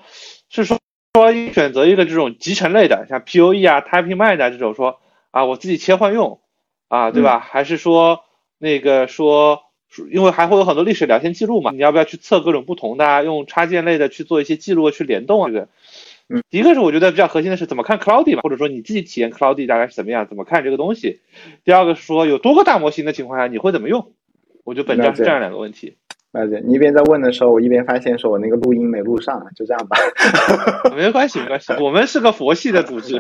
[0.50, 0.80] 是说
[1.16, 5.00] 说选择一个这种集成类的，像 POE 啊、TypingMath 这种说。
[5.32, 6.40] 啊，我自己切换用，
[6.88, 7.42] 啊，对吧？
[7.42, 8.22] 还是说
[8.58, 9.64] 那个说，
[10.10, 15.50] 因为还会有很多历史聊天记录嘛，你要不要去测各种不同的，用插件类的去做一些记录去联动啊？
[15.50, 15.68] 这个，
[16.30, 21.20] 嗯，一个是我觉得比较核心的是怎么看 Cloudy 嘛，或者说你自己体验 Cloudy 大概是怎么样，怎么看这个东西？
[21.66, 24.14] 第二个是说有多个大模型的情况下你会怎么用？
[24.64, 25.98] 我觉得本质上是这样两个问题。
[26.36, 26.62] 了解。
[26.66, 29.98] 你一边在问的时候，我一边发现说我那个录音没录上，就这样吧。
[30.96, 31.74] 没关系，没关系。
[31.82, 33.20] 我们是个佛系的组织，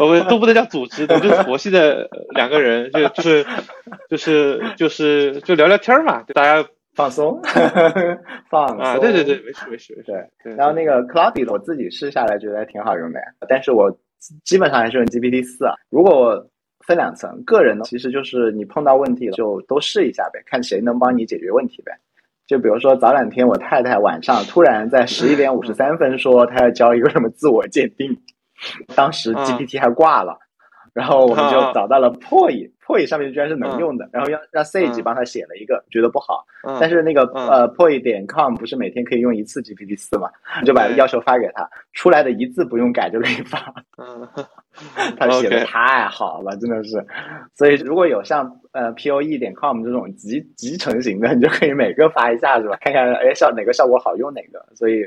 [0.00, 3.46] 我们都不能叫组织，就是佛系的两个人，就就是
[4.10, 7.40] 就是就是就聊聊天嘛，大家放松，
[8.50, 10.04] 放松啊，对对对，没事没事，
[10.42, 10.54] 对。
[10.54, 13.96] 然后那个 Cloudy 我自己试下来觉得挺好用的，但是我
[14.44, 15.74] 基本上还是用 GPT 四啊。
[15.90, 16.44] 如果
[16.86, 21.92] 分两层，个人呢，其实就是你碰到问题了就都试一下呗，看谁能帮你解决问题呗。
[22.48, 28.22] 就比如说早两天我太太晚上突然在十一点五十三分说她要交一个什么自我鉴定，
[28.96, 30.38] 当时 GPT 还挂了。
[30.98, 36.44] 然后我们就找到了 Poi，Poi 上面居然是能用的，然后让让 Sage 帮他写了一个，觉得不好，
[36.80, 40.28] 但是那个呃 Poi 点 com 不是每天可以用一次 GPT 四嘛，
[40.64, 43.72] 就把要求发给他，出来的一字不用改就可以发，
[45.16, 47.06] 他写的太好了，真的是，
[47.54, 52.76] 所以如果有像呃 Poe 点 com 这种集集成型的，你就可以每个发一下是吧？
[52.80, 55.04] 看看哎效哪个效果好用哪个，所以。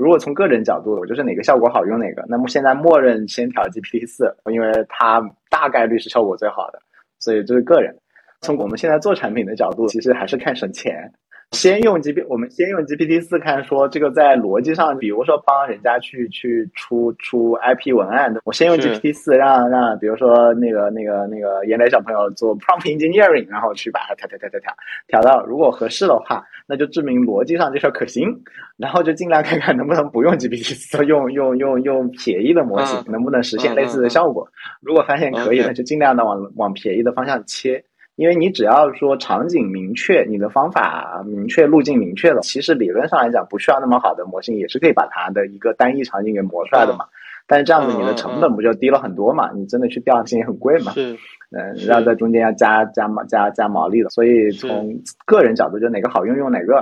[0.00, 2.24] 如果从个人角度，我就是哪个效果好用哪个。
[2.26, 5.20] 那么现在默认先调 GPT 四，因为它
[5.50, 6.80] 大概率是效果最好的，
[7.18, 7.94] 所以这是个人。
[8.40, 11.12] 从我们现在做产品的角度，其实还是看省钱。
[11.52, 24.72] 先用 G P，我们先用 G P T 四看，说这个在逻辑上，比如说帮人家去去出出 I P 文案的，我先用 G P T 四让让，比如说那个那个那个严磊小朋友做 prompt engineering，然后去把它调调调调调
[25.08, 28.28] 调到如果合适的话，那就证明逻辑上这事儿可行，
[28.76, 34.48] 然后就尽量看看能不能不用 G P T 四， 用用用用便宜的模型，能不能实现类似的效果。
[34.80, 37.84] 如果发现可以，那就尽量的往往便宜的方向切。
[38.20, 47.06] 因为你只要说场景明确，你的方法明确，路径明确了，其实理论上来讲，不需要那么好的模型，也是可以把它的一个单一场景给磨出来的嘛。
[47.46, 49.50] 但是这样子你的成本不就低了很多嘛？
[49.54, 50.92] 你真的去调性也很贵嘛？
[50.92, 51.16] 是，
[51.52, 54.10] 嗯，然后在中间要加加毛加加毛利的。
[54.10, 54.94] 所以从
[55.24, 56.74] 个人角度，就哪个好用用哪个；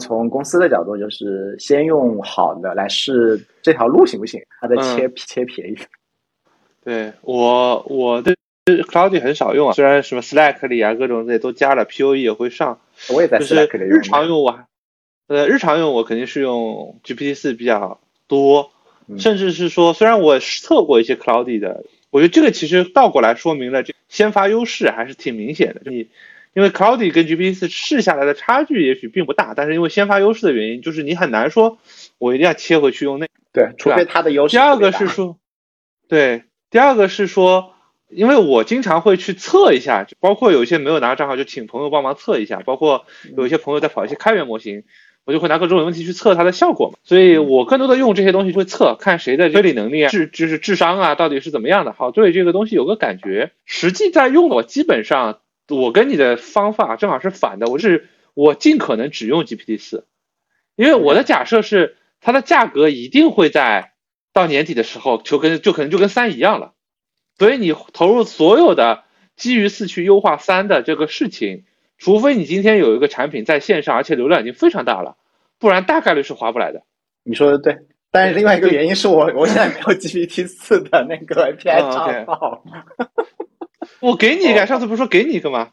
[0.00, 5.78] 从公司的角度，就是先用好的来试这条路行不行，它再切切便宜。
[6.82, 8.20] 对我我
[8.64, 8.82] 的。
[8.84, 12.80] Cloudy 很少用啊，虽然什么 Slack 里啊各种这些都加了，POE 也会上。
[13.08, 13.98] 我也在 Slack 里用。
[13.98, 14.64] 日常用我，
[15.26, 18.70] 呃，日常用我肯定是用 GPT 四比较多，
[19.18, 25.90] 甚至是说，虽然我测过一些 Cloudy 的，我觉得这个其实倒过来说明了这先发优势还是挺明显的。
[25.90, 26.08] 你
[26.52, 31.78] 因为 Cloudy 跟 GPT 四试下来的差距也许并不大，但是因为先发优势的原因，就是你很难说
[32.18, 33.26] 我一定要切回去用那。
[33.52, 34.56] 对，除非它的优势。
[34.56, 35.36] 第二个是说，
[36.08, 37.74] 对，第二个是说。
[38.10, 42.60] 因为我经常会去测一下，包括有一些没有拿账号，就请朋友帮忙测一下。
[42.60, 43.06] 包括
[43.36, 44.84] 有一些朋友在跑一些开源模型，
[45.24, 46.98] 我就会拿各种问题去测它的效果嘛。
[47.04, 53.52] 所以我更多的用这些东西会测，看谁的推理能力啊，智就是智商啊，到底是怎么样的，好对这个东西有个感觉。
[53.64, 60.04] 实际在用的，我基本上我跟你的方法正好是反的，我是我尽可能只用 GPT 四，
[60.74, 63.92] 因为我的假设是它的价格一定会在
[64.32, 66.72] 到年底的时候就跟就可能就跟三一样了。
[67.40, 69.02] 所以你投入所有的
[69.34, 71.64] 基于四去优化三的这个事情，
[71.96, 75.16] 除非你今天有一个产品在线上，而且流量已经非常大了，
[75.58, 76.82] 不然大概率是划不来的。
[77.24, 77.78] 你说的对，
[78.10, 82.62] 但是另外一个原因是我我现在没有 GPT 四的那个 API 账号。
[84.02, 85.70] 我给你一个，上次不是说给你一个吗？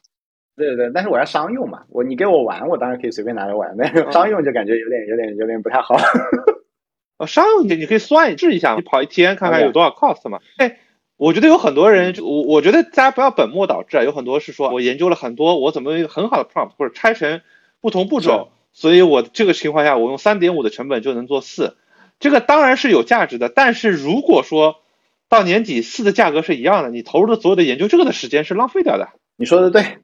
[0.55, 5.97] 对对对，但是我要商用嘛，我你给我玩，我当然可以随便拿来玩，那个商用就感觉有点有点有点不太好。
[7.18, 10.39] 哦，商用你你可以算一试一下，你跑一天看看有多少 cost 嘛？
[10.55, 10.78] 哎。
[11.18, 14.03] 我觉得有很多人，就我我觉得大家不要本末倒置啊。
[14.03, 17.41] 有很多是说我研究了很多，我怎么一个很好的 prompt 或者拆成
[17.82, 21.76] 不同步骤，所以我这个情况下我用三点五的成本就能做四，
[22.20, 23.49] 这个当然是有价值的。
[23.49, 24.76] 但是如果说
[25.28, 29.09] 到年底四的价格是一样的，你投入的所有的研究这个的时间是浪费掉的。
[29.38, 29.97] 你说的对，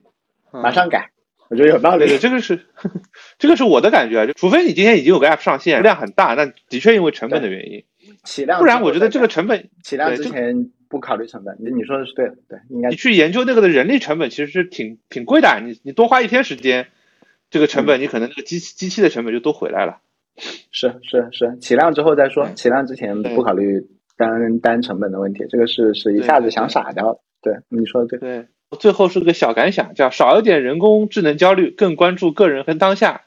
[0.49, 1.11] 马上改，
[1.47, 2.07] 我觉得有道理。
[2.07, 2.66] 对，这个是
[3.38, 7.84] 这个是我的感觉，就除非你今天已经有个 app 上线，量很大，那的确因为成本的原因，
[8.24, 10.72] 起量，不然我觉得这个成本起量之前。
[10.94, 16.86] 不考虑成本，你你说的是对的，对，应该你去研究那个的人力成本其实是挺挺贵的，你你多花一天时间，
[17.50, 19.98] 这个成本你可能那个机器机器的成本就都回来了。
[20.72, 27.20] 是是是，起量之后再说，起量之前不考虑单单成本的问题，这个是是一下子想傻掉。
[27.41, 28.20] 对，你说的对。
[28.20, 28.48] 对，
[28.80, 33.22] 最后是个小感想，叫少一点人工智能焦虑，更关注个人和当下。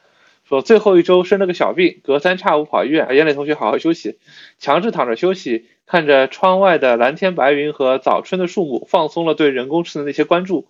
[0.47, 4.17] 说最后一周生了个小病，隔三差五跑医院，严磊同学好好休息，
[4.57, 5.65] 强制躺着休息。
[5.89, 10.67] 看着窗外的蓝天白云和早春的树木，放松了对人工智能的一些关注，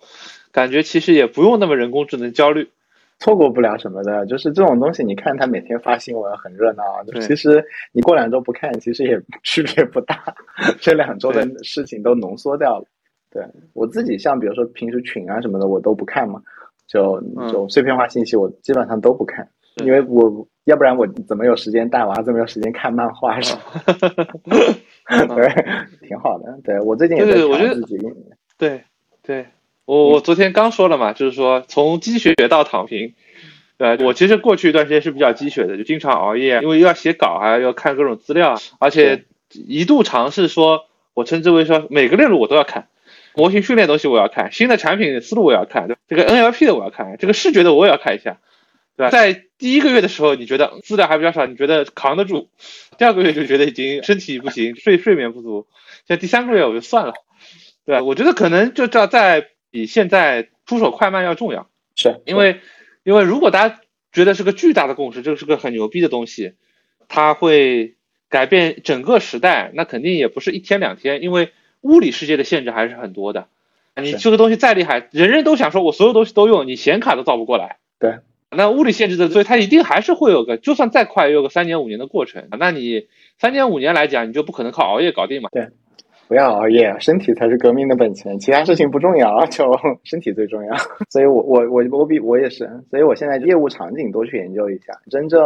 [0.52, 2.70] 感觉其实也不用那么人工智能焦虑，
[3.18, 4.28] 错过不了什么的。
[4.28, 6.84] 就是这种东西，你看他每天发新闻很热闹，
[7.20, 10.36] 其实你过两周不看，其实也 区别不大。
[10.80, 12.86] 这两周的事情都浓缩掉了。
[13.32, 16.44] 对我自己，像比如说平时群啊什么的，我都不看嘛，
[16.88, 17.20] 就
[17.52, 19.50] 就碎片化信息，我基本上都不看。
[19.86, 23.56] 因为我要不然我怎么有时间带娃，怎么有时间看漫画是？
[25.08, 25.66] 对，
[26.08, 26.60] 挺好的。
[26.64, 27.98] 对我最近也在调自己。
[28.58, 28.84] 对
[29.22, 29.46] 对，
[29.86, 33.14] 我我昨天刚说了嘛，就是说从积雪到躺平。
[33.78, 42.88] 对，我其实过去一段时间是比较积雪的，就经常熬夜，因为又要写稿，还要看各种资料，而且一度尝试说，我称之为说每个链路我都要看，
[43.36, 48.40] 模型训练东西我要看，新的产品思路我要看，这个 NLP 的我要看，这个视觉的我也要看一下，
[48.98, 49.10] 对吧？
[49.10, 52.50] 在第一个月的时候，你觉得资料还比较少，你觉得扛得住，
[52.98, 55.68] 第二个月就觉得已经身体不行，睡睡眠不足，
[56.08, 57.14] 像第三个月我就算了，
[57.86, 58.04] 对吧？
[58.04, 62.60] 我觉得可能就要在比现在出手快慢要重要，是因为。
[63.04, 63.80] 因为如果大家
[64.12, 66.56] 觉得是个巨大的共识，这个是个很牛逼的东西，
[67.08, 67.96] 它会
[68.28, 73.48] 改变整个时代，那肯定也不是一天两天，因为物理世界的限制还是很多的。
[73.96, 77.78] 你这个东西再厉害，人人都想说我所有东西都用，你显卡都造不过来。
[77.98, 78.18] 对，
[78.56, 82.48] 那物理限制的，所以它一定还是会有个，就算再快，也有个三年五年的过程。
[82.60, 85.50] 那你三年五年来讲，你就不可能靠熬夜搞定嘛？
[85.52, 85.68] 对。
[86.30, 89.64] 不要熬夜，身体才是革命的本钱，其他事情不重要，就
[90.04, 90.76] 身体最重要。
[91.10, 95.42] 所以，我我我我比我也是，所以我现在业务场景多去研究一下，真正，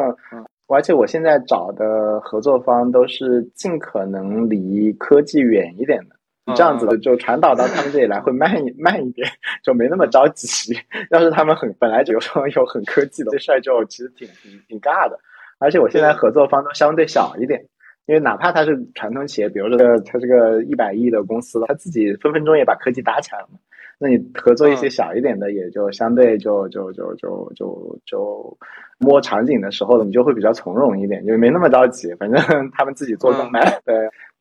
[0.67, 6.15] 而且我现在找的合作方都是尽可能离科技远一点的，
[6.55, 9.27] 这样子的就传导到他们这里来会慢一慢一点，
[9.63, 10.73] 就没那么着急。
[11.11, 12.19] 要是他们很本来就有
[12.55, 15.19] 有很科技的这事儿，就其实挺挺挺尬的。
[15.59, 17.63] 而且我现在合作方都相对小一点。
[18.07, 23.59] 因为哪怕他是传统企业，比如说他是个一百亿的公司，他自己分分钟也把科技搭起来了嘛。
[23.99, 28.57] 那你合作一些小一点的，也就相对就就就就就就
[28.97, 32.11] 摸场景的时候，你就会比较从容一点，因为没那么着急。
[32.15, 32.41] 反正
[32.73, 33.95] 他们自己做更慢，对，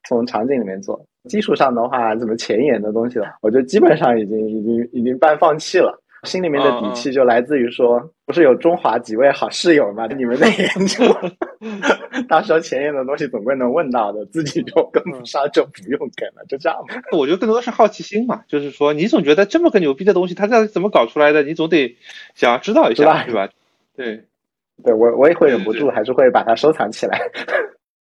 [0.09, 1.01] 从场景里面做。
[1.29, 6.01] 技术上的话，怎么前沿的东西了，我觉得基本上已经已经已经半放弃了。
[6.25, 10.07] 心里面的底气就来自于说，不是有中华几位好室友吗？
[10.07, 11.03] 你们在研究，
[12.29, 16.95] 到时候前沿的东西总归能问到的，自己就跟不上就不用跟了，就这样吧。
[17.13, 21.43] 我觉得更多的是好奇心嘛，就是说你总觉得这么个牛逼的东西，它是怎么搞出来的？
[21.43, 21.97] 你总得
[22.35, 23.49] 想要知道一下，是吧？
[23.97, 24.23] 对，
[24.85, 27.19] 对我我也会忍不住，还是会把它收藏起来。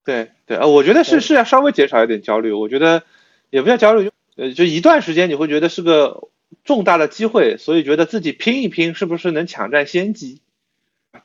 [0.08, 2.52] 对对，啊，我觉得是是要稍微减少一点焦虑。
[2.52, 3.04] 我觉得
[3.50, 6.30] 也不叫焦虑，呃，就一段时间你会觉得是个。
[6.64, 10.42] 重大的机会，所以觉得自己拼一拼，是不是能抢占先机？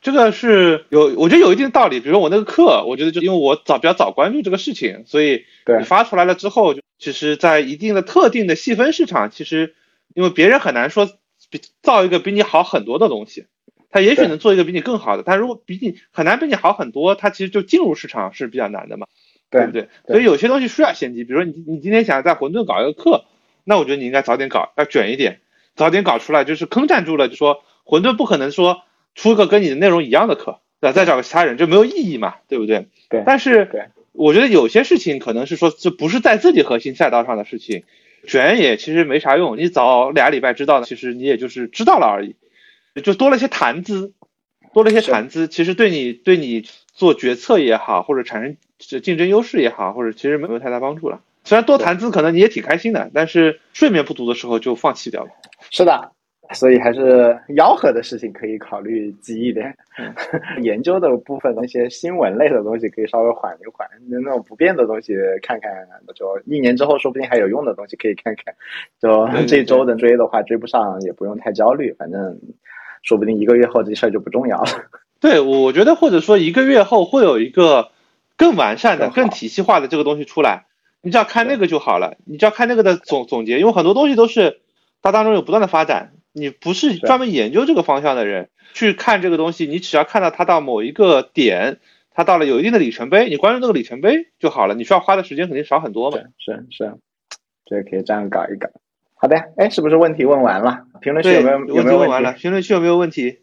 [0.01, 2.01] 这个是有，我觉得有一定道理。
[2.01, 5.45] 比如我那个课，我觉得就因为我早比较早关注这个事情，所以
[5.79, 9.75] 你发出来了之后，其实，在一定的特定的细分市场，其实
[10.13, 11.09] 因为别人很难说
[11.49, 13.45] 比造一个比你好很多的东西，
[13.93, 19.07] 他也许能做一个比你更好的，但如果比你很难比你好很多，他其实就进入市场是比较难的嘛，
[19.49, 19.87] 对不对？
[20.07, 21.23] 所以有些东西需要先机。
[21.23, 23.23] 比如说你你今天想在混沌搞一个课。
[23.65, 25.39] 那我觉得你应该早点搞，要卷一点，
[25.73, 28.81] 早点搞出来，就是坑占住了，就说混沌不可能说
[29.15, 30.91] 出个跟你的内容一样的课，对吧？
[30.91, 32.87] 再找个其他人就没有意义嘛，对不对？
[33.07, 33.23] 对。
[33.25, 33.69] 但是，
[34.11, 37.85] 我觉得有些事情可能是说这不是在自己核心赛道上的事情，
[38.27, 39.57] 卷也其实没啥用。
[39.57, 42.35] 你早俩礼拜知道的，其实你也就是知道了而已，
[43.01, 44.13] 就多了一些谈资，
[44.73, 46.63] 多了一些谈资，其实对你对你
[46.93, 48.57] 做决策也好，或者产生
[49.01, 51.21] 竞争优势也好，或者其实没有太大帮助了。
[51.43, 55.29] 虽然多谈资可能你也挺开心的，但是睡眠不足的时候就放弃掉了。
[55.71, 56.11] 是的，
[56.53, 59.75] 所以还是吆喝的事情可以考虑急一点，
[60.61, 65.71] 研究的部分那些新闻类的东西可以稍微缓一缓，那那种不变的东西看看，
[66.15, 68.53] 就一年之后说不定还有用的东西可以看看。
[69.01, 72.39] 就这周的追的话追不上也不用太焦虑，反正
[73.03, 74.89] 说不定一个月后这事儿就不重要了。
[75.21, 77.91] 对，我觉得或者说一个月后会有一个
[78.35, 80.65] 更完善的、更体系化的这个东西出来。
[81.01, 84.61] 你只要看那个就好了，你只要看那个的总总结，因为很多东西都是
[85.01, 86.13] 它当中有不断的发展。
[86.35, 91.77] 你不是专门研究这个方向的人，去看这个东西，你只要看到它到某一个点，
[92.09, 94.73] 它到了有一定的里程碑，你关注那个里程碑就好了。
[94.73, 96.17] 你需要花的时间肯定少很多嘛。
[96.39, 96.95] 是是，
[97.65, 98.67] 这可以这样搞一搞。
[99.23, 100.83] 好的，哎，是不是问题问完了？
[100.99, 102.33] 评论区有没有有没有问完了？
[102.33, 103.39] 评论区有没有问题？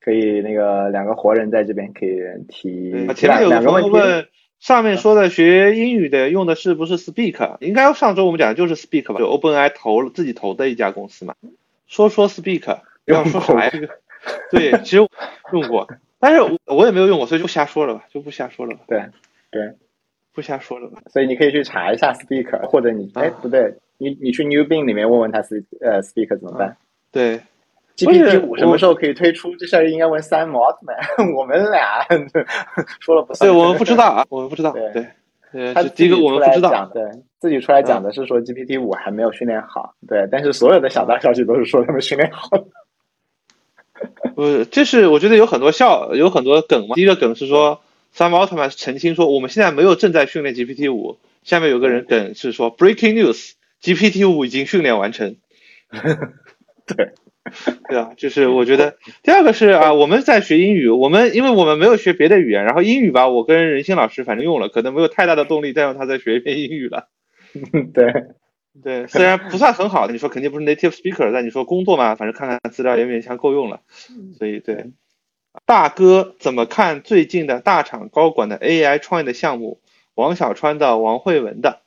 [0.00, 4.28] 可以那个两个活人在这边可以提前面有两个问题。
[4.60, 7.56] 上面说的学英语的用的是不是 Speak？
[7.58, 9.18] 应该上周我们讲的就是 Speak 吧？
[9.18, 11.34] 就 OpenAI 投自己投的一家公司嘛。
[11.88, 13.70] 说说 Speak，不要说啥呀？
[13.72, 13.88] 这个
[14.52, 15.08] 对，其实用
[15.68, 15.88] 过，
[16.20, 18.82] 但是我也没有用过，所以就瞎说了吧，就不瞎说了吧。
[18.86, 19.02] 对
[19.50, 19.72] 对，
[20.32, 21.02] 不瞎说了吧。
[21.08, 26.76] 所以你可以去查一下 Speak，或者你哎不对，你你去 New Bing 里面问问他 S 呃 Speak 怎么办？
[27.12, 27.40] 对。
[27.96, 29.56] GPT 五什么时候可以推出？
[29.56, 30.94] 这事儿应该问三毛子们。
[31.34, 32.06] 我们俩
[33.00, 33.50] 说了不算。
[33.50, 34.70] 对，我们不知道啊，我们不知道。
[34.70, 35.04] 对，
[35.52, 36.88] 对，他第一个我们不知道。
[36.94, 37.02] 对，
[37.40, 39.94] 自己出来讲的是说 GPT 五还没有训练好。
[40.06, 42.64] 对，但是所有的小道消息都是说他们训练好了。
[44.36, 46.94] 不，这是我觉得有很多笑，有很多梗嘛。
[46.94, 47.80] 第一个梗是说
[48.14, 51.18] ，Sam Altman 澄清说，我们现在没有正在训练 GPT 五。
[51.42, 53.14] 下面有个人梗是说，Breaking
[53.82, 55.36] News，GPT 五已经训练完成。
[56.86, 57.12] 对，
[57.88, 67.08] 对啊，就是我觉得第二个是啊，我们在学英语，我们因为我们没有学别的语言，然后英语吧，我跟任鑫老师反正用了，可能没有太大的动力再让他再学一遍英语了。
[67.94, 68.12] 对。
[68.80, 73.80] 对，虽然不算很好的，你说肯定不是 native speaker，但你说工作嘛，反正看看资料也勉强够用了。
[74.38, 74.92] 所以对，
[75.66, 79.80] 大哥怎么看最近的大厂高管的 AI 创业的项目？
[80.14, 81.80] 王小川的、王慧文的，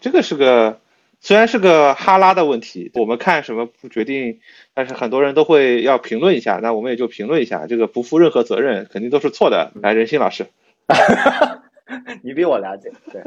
[0.00, 0.80] 这个是个
[1.24, 4.40] 虽然是个哈拉的问题，我们看什么不决定，
[4.74, 9.70] 但是很多人都会要评论一下，那我们也就评论一下，这个不负任何责任，肯定都是错的。
[9.76, 10.44] 来，任鑫老师。
[12.22, 13.22] 你比我了解，对，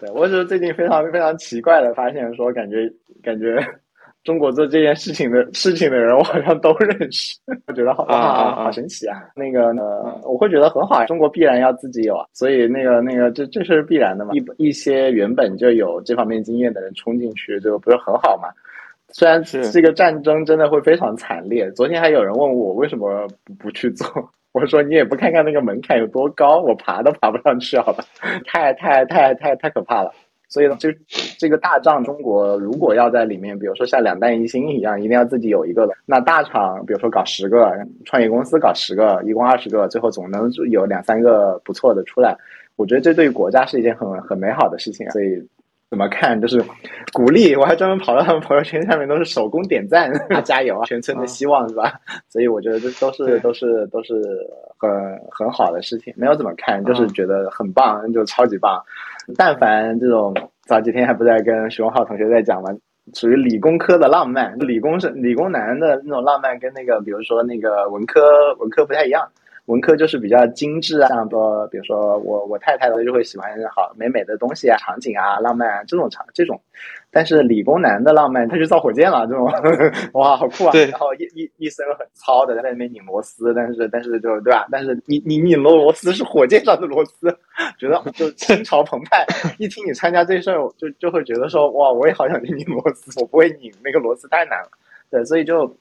[0.00, 2.90] 对我只是最近非常非常奇怪的发现，说感觉
[3.22, 3.54] 感觉
[4.22, 9.22] 中国做这件事情的 事情的人，我好像都认识， 我觉得好好好神奇啊！
[9.34, 9.82] 那个呢，
[10.24, 14.32] 我会觉得很好，中国必然要自己有啊，所以那个那个这这是必然的嘛。
[14.34, 18.48] 一一些原本就有这方面经验的人冲进去，这个不是很好嘛？
[19.12, 24.06] 虽然这个战争真的会非常惨烈，昨天还有人问我为什么不不去做。
[24.52, 28.04] 我说你也不看看那个门槛有多高，我爬都爬不上去，好吧？
[28.44, 30.12] 太太太太太可怕了。
[30.50, 30.90] 所以呢，就
[31.38, 35.94] 这个大仗，中国如果要在里面，比如说像两弹一星一样，一定要自己有一个的。
[36.04, 37.72] 那大厂，比如说搞十个
[38.04, 42.36] 创业公司，搞十个，一共二十个，最后总能有两三个不错的出来。
[42.76, 45.08] 我觉得这对于国家是一件很很美好的事情。
[45.10, 45.48] 所以。
[45.90, 46.40] 怎么看？
[46.40, 46.62] 就是
[47.12, 50.08] 鼓励，我还专门跑到他们朋友圈下面，都是手工点赞，
[50.44, 50.84] 加油啊！
[50.84, 51.94] 全村的希望是吧？
[52.30, 54.14] 所以我觉得这都是都是都是
[54.78, 54.88] 很
[55.32, 56.14] 很好的事情。
[56.16, 58.80] 没有怎么看，就是觉得很棒，就超级棒。
[59.36, 60.34] 但凡这种
[60.66, 62.70] 早几天还不在跟徐文浩同学在讲嘛，
[63.14, 69.28] 属于理工科的浪漫，理工是理工男的那种浪漫，跟那个比如说那个文科文科不太一样。
[69.66, 76.60] 文科就是比较精致啊，像多，比如说我我太太她就会喜欢好美美的东西啊，场景啊，浪漫啊这种场这种，
[77.12, 79.44] 但是理工男的浪漫，他去造火箭了，这种
[80.14, 80.72] 哇好酷啊！
[80.74, 84.66] 然后一一一身很糙的在那边拧螺丝，但是但是就对吧？
[84.70, 87.28] 但是你你拧螺螺丝是火箭上的螺丝，
[87.78, 89.26] 觉得就心潮澎湃。
[89.58, 94.70] 一听你参加这事儿，就就会觉得说哇，我也好想去拧螺丝，我不会拧那个螺丝太难了。
[95.10, 95.76] 对，所以就。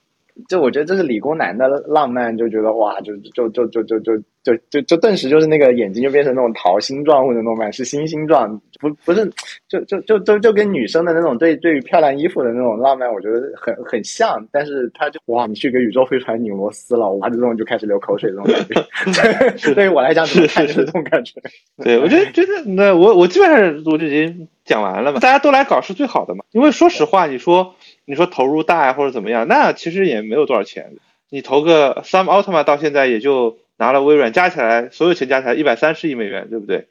[0.48, 9.30] 就我觉得这是理工男的浪漫，就觉得哇，就就就就就就就就就顿时就是那个眼睛就变成那种桃心状或者那种满是星星状，不不是，
[9.68, 14.48] 就就就就就跟女生的那种对对于漂亮衣服的那种浪漫，我觉得很很像。
[14.52, 19.74] 但是他就哇，你去给宇宙飞船拧螺丝了，哇，这种就开始流口水这种感觉。
[19.76, 21.34] 对于我来讲，是是这种感觉。
[21.84, 26.46] 对，我觉得觉得那我我基本上我就已经讲完了嘛，大家都来搞是最好的嘛。
[26.52, 27.76] 因为说实话，你说。
[28.10, 30.95] 你说投入大呀或者怎么样，那其实也没有多少钱。
[31.30, 36.88] 你投个 Sam Altman 到现在也就拿了微软加起来所有钱加起来一百三十亿美元，对不对？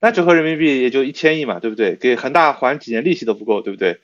[0.00, 1.96] 那折合人民币也就一千亿嘛，对不对？
[1.96, 4.00] 给恒大还几年利息都不够，对不对？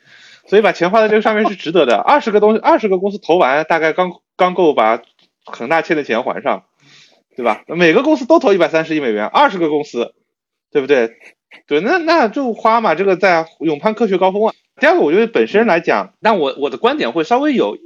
[0.46, 1.96] 所以把钱花在这个上面是值得的。
[1.96, 5.00] 二十个东西，二十个公司投完，大概刚刚够把
[5.46, 6.64] 恒大欠的钱还上，
[7.36, 7.64] 对吧？
[7.68, 10.12] 每个公司都投一百三十亿美元，二十个公司，
[10.70, 11.10] 对不对？
[11.66, 14.52] 对，那那就花嘛，这个在勇攀科学高峰啊。
[14.80, 17.78] 第二个，我觉得本身来讲，但我我的观点会稍微有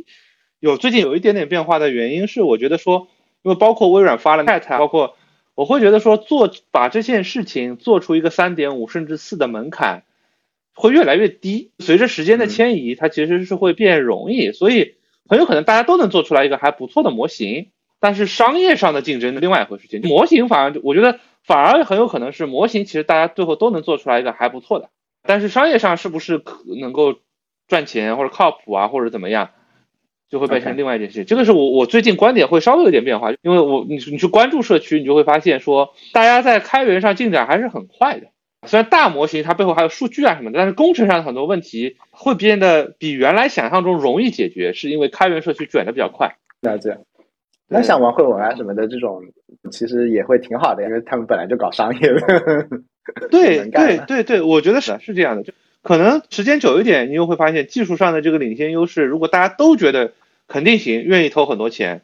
[0.59, 3.09] 有最近有一点点变化的原因是，我觉得说，
[3.43, 5.17] 因为包括微软发了 Chat，包括
[5.55, 10.05] 我会觉得说做把这件事情做出一个三点五甚至四的门槛
[10.75, 14.95] 会越来越低，随着时间的迁移，它其实是会变容易，所以
[15.29, 17.69] 很有可能大家都能做出来一个还不错的模型，
[18.01, 19.89] 但是商业上的竞争另外一回事。
[19.89, 24.89] 情模型反而我觉得反而很有可能是模型，其实大家最后都能做出来一个还不错的。
[25.29, 27.17] 但是商业上是不是可能够
[27.67, 29.51] 赚钱或者靠谱啊，或者怎么样，
[30.31, 31.27] 就会变成另外一件事情。
[31.27, 38.29] 这个是我我最近观点会稍微有点变化，因为我你你去关注社区，你就会发现说，大家在开源上进展还是很快的。
[38.67, 46.37] 虽然大模型它背后还有数据啊什么的，但是工程上的很多问题会变得比原来想象中容易解决，是因为开源社区卷的比较快。
[46.63, 46.99] 了解。
[47.69, 49.21] 那像王慧文啊什么的这种，
[49.71, 52.19] 其实也会挺好的，因为他们本来就搞商业的。
[53.31, 55.53] 对对对对，我觉得是是这样的，就
[55.83, 60.13] 可能时间久一点，你又会发现技术上的这个领先优势，如果大家都觉得
[60.47, 62.03] 肯定行，愿意投很多钱，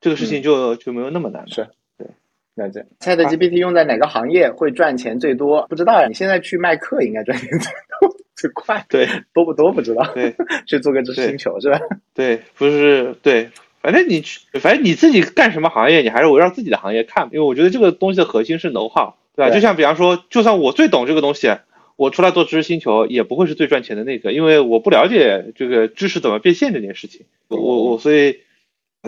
[0.00, 1.48] 这个事情就就没有那么难。
[1.48, 1.68] 是，
[1.98, 2.06] 对，
[2.54, 2.86] 了解。
[3.00, 5.66] Chat GPT 用在哪个行业会赚钱最多？
[5.68, 6.06] 不知道呀。
[6.06, 8.84] 你现在去卖课应该赚钱最多最快。
[8.88, 10.04] 对， 多不多不知道。
[10.14, 10.34] 对，
[10.68, 11.80] 去做个知识星球是吧？
[12.14, 19.16] 对，不是对，反正你去，反正你自己干什么行业，你还是围绕自己的行业看，因为我觉得这个东西的核心是能耗。
[19.36, 19.54] 对吧？
[19.54, 21.54] 就像比方说，就算我最懂这个东西，
[21.94, 27.26] 我出来做知识星球也不会是最赚钱的那个，因为我不了解这个知识怎么变现这件事情。
[27.48, 28.38] 我我所以，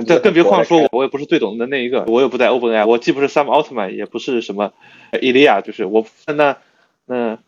[0.06, 4.72] 这更别况说，我我也不是最懂的那一个，我也不在 OpenAI，我既不是 Sam Altman，也不是什么
[5.12, 6.56] Ilya，就是我那
[7.06, 7.38] 那。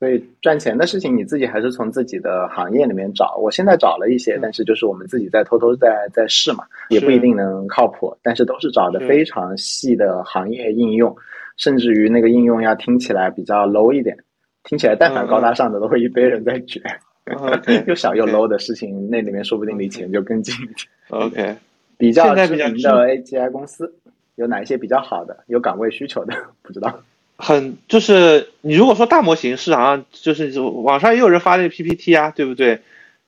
[0.00, 3.36] 所以赚钱的事情，你自己还是从自己的行业里面找。
[3.36, 8.14] 我现在找了一些，但是就是我们自己在偷偷在在试嘛，也不一定能靠谱。
[8.22, 11.16] 但是都是找的非常细的行业应用，
[11.56, 14.16] 甚至于那个应用要听起来比较 low 一点，
[14.64, 16.82] 听起来但凡高大上的都会一堆人在卷。
[17.86, 20.76] 又小又 low 的事情，那里面说不定离钱就更近一点。
[21.08, 21.56] OK，
[21.96, 23.94] 比较知名的 AGI 公司
[24.34, 26.34] 有哪一些比较好的，有岗位需求的？
[26.62, 27.00] 不知道。
[27.36, 32.80] 很就是你如果说大模型市场上就是网上也有人发那个 PPT 啊，对不对？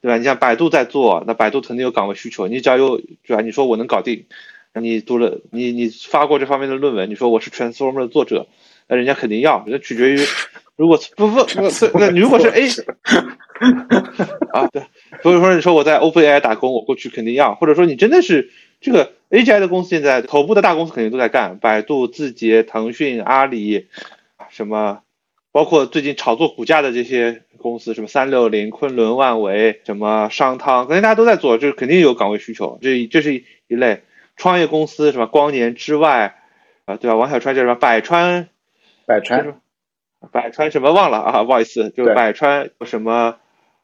[0.03, 0.19] 对吧？
[0.19, 2.47] 你像百度在做，那百度肯定有岗位需求。
[2.49, 3.41] 你只要有对吧？
[3.41, 4.27] 你说我能搞定，
[4.83, 8.47] 你读了你你发过这方面的论文，你说我是 Transformer 的作者，
[8.89, 9.65] 那人家肯定要。
[9.67, 10.19] 那取决于
[10.77, 12.69] 如果不不不，那你如果是 A
[14.53, 14.83] 啊对，
[15.23, 17.55] 所以说你说我在 OpenAI 打工，我过去肯定要。
[17.55, 18.51] 或者说你真的是
[18.81, 19.13] 这个。
[19.29, 23.89] AGI 的公司现在头部的大公司肯定都在干，百度、字节、腾讯、阿里，
[24.51, 25.01] 什么，
[25.51, 34.03] 包括最近炒作股价的这些公司，什么三六零、昆仑万维，什么商汤，肯定大家都在做，就是肯定有岗位需求，这这是一类
[34.37, 36.37] 创业公司，什么光年之外，
[36.85, 37.17] 啊，对吧？
[37.17, 37.75] 王小川叫什么？
[37.75, 38.49] 百川，
[39.07, 39.61] 百川，
[40.33, 41.45] 百川什么忘了啊？
[41.45, 43.37] 不好意思，就百川什么，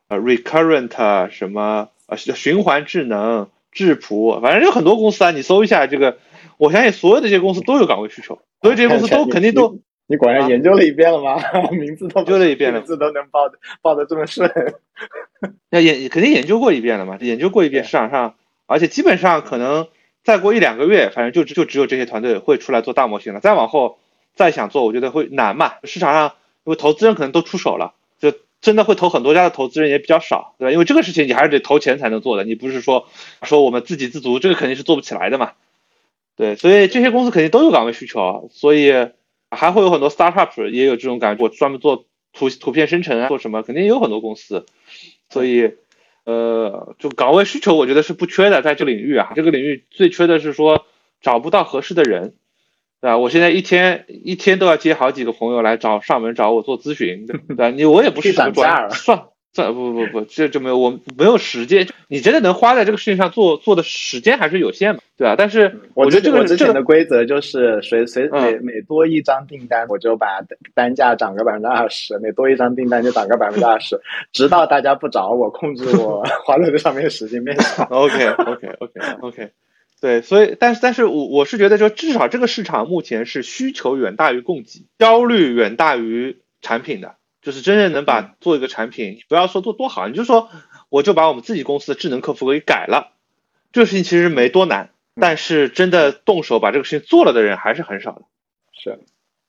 [0.09, 3.49] 呃，recurrent 什么，呃，循环智能。
[3.75, 6.19] 质朴，反正有很多公司啊，你搜一下这个，
[6.59, 9.81] 我相信所有的这些公司都有岗位需求，所以这些公司都 肯定都。
[10.07, 11.41] 你果然研究了一遍了吗？
[11.73, 14.53] 名字都研究了一遍了，名字都能报的报的这么顺。
[15.71, 17.17] 那研肯定研究过一遍了嘛？
[17.23, 18.35] 研究过一遍市场上，
[18.67, 19.89] 而且基本上可能
[20.25, 23.41] 再过一两个月，反正就就只有这些团队会出来做大模型了。
[23.41, 23.99] 再往后
[24.35, 25.75] 再想做，我觉得会难嘛。
[25.85, 28.33] 市场上因为投资人可能都出手了，就。
[28.63, 30.71] 真的会投很多家的投资人也比较少，对吧？
[30.71, 33.09] 因为这个事情你还是得投钱才能做的，你不是说
[33.43, 35.55] 说我们自给自足，这个肯定是做不起来的嘛。
[36.37, 38.95] 对，所以这些公司肯定都有岗位需求，所以
[39.51, 44.65] 还会有很多 startup 也有这种感觉，我专门做图图片生成啊，做什么，肯定有很多公司。
[45.29, 45.73] 所以，
[46.25, 50.87] 呃，就岗位需求，我觉得是不缺的，在这个领域啊，这个领域最缺的是说
[51.21, 52.35] 找不到合适的人。
[53.01, 53.19] 对吧？
[53.19, 57.69] 我现在一天一天都要接好几个朋友来找上门找我做咨询，对吧？
[57.71, 61.87] 你我也不是什么专， 算算不不不，这就没有我没有时间。
[62.09, 65.01] 你真的能花在这个事情上做做的时间还是有限嘛？
[65.17, 65.35] 对吧？
[65.37, 70.41] 但是我觉得这个之前的规则就是随随每每多一张订单，我就把
[70.75, 74.01] 单价涨个百分之二十，每多一张订单就涨个百分之二十，
[74.33, 77.85] 直到大家不找我，控制我 花在这上面的时间变少。
[77.91, 79.51] OK OK OK OK。
[80.01, 90.49] 对，所以，但是，但是我我是觉得，说至少这个市场目前是需求远大于供给，焦虑远大于产品的，就是真正能把做一个产品，你不要说做多好，你就说
[90.89, 93.13] 我就把我们自己公司的智能客服给改了，
[93.73, 94.91] 这个事情其实没多难，
[95.21, 98.23] 但是真的动手把这个事情做了的人还是很少的，
[98.73, 98.99] 是。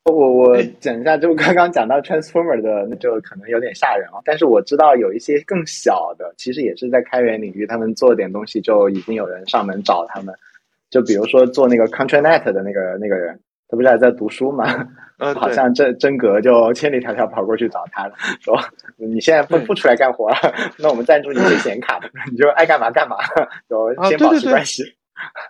[0.06, 4.22] 我我讲一下，就刚刚讲到 transformer 的，那就可能有点吓人了。
[4.26, 10.36] 但是我知道有一些更小的，其实也是在开源领域，他们做点东西就已经有人上门找他们。
[10.90, 13.40] 就比如说做那个 ContraNet 的那个那个人，
[13.70, 14.66] 他不是还在读书吗？
[15.24, 18.60] 嗯，好像真真格就千里迢迢跑过去找他了，说
[18.98, 20.38] 你现在不不出来干活了，
[20.78, 22.00] 那我们赞助你些显卡，
[22.32, 23.18] 你就爱干嘛干嘛，
[23.70, 24.96] 就先保持关系。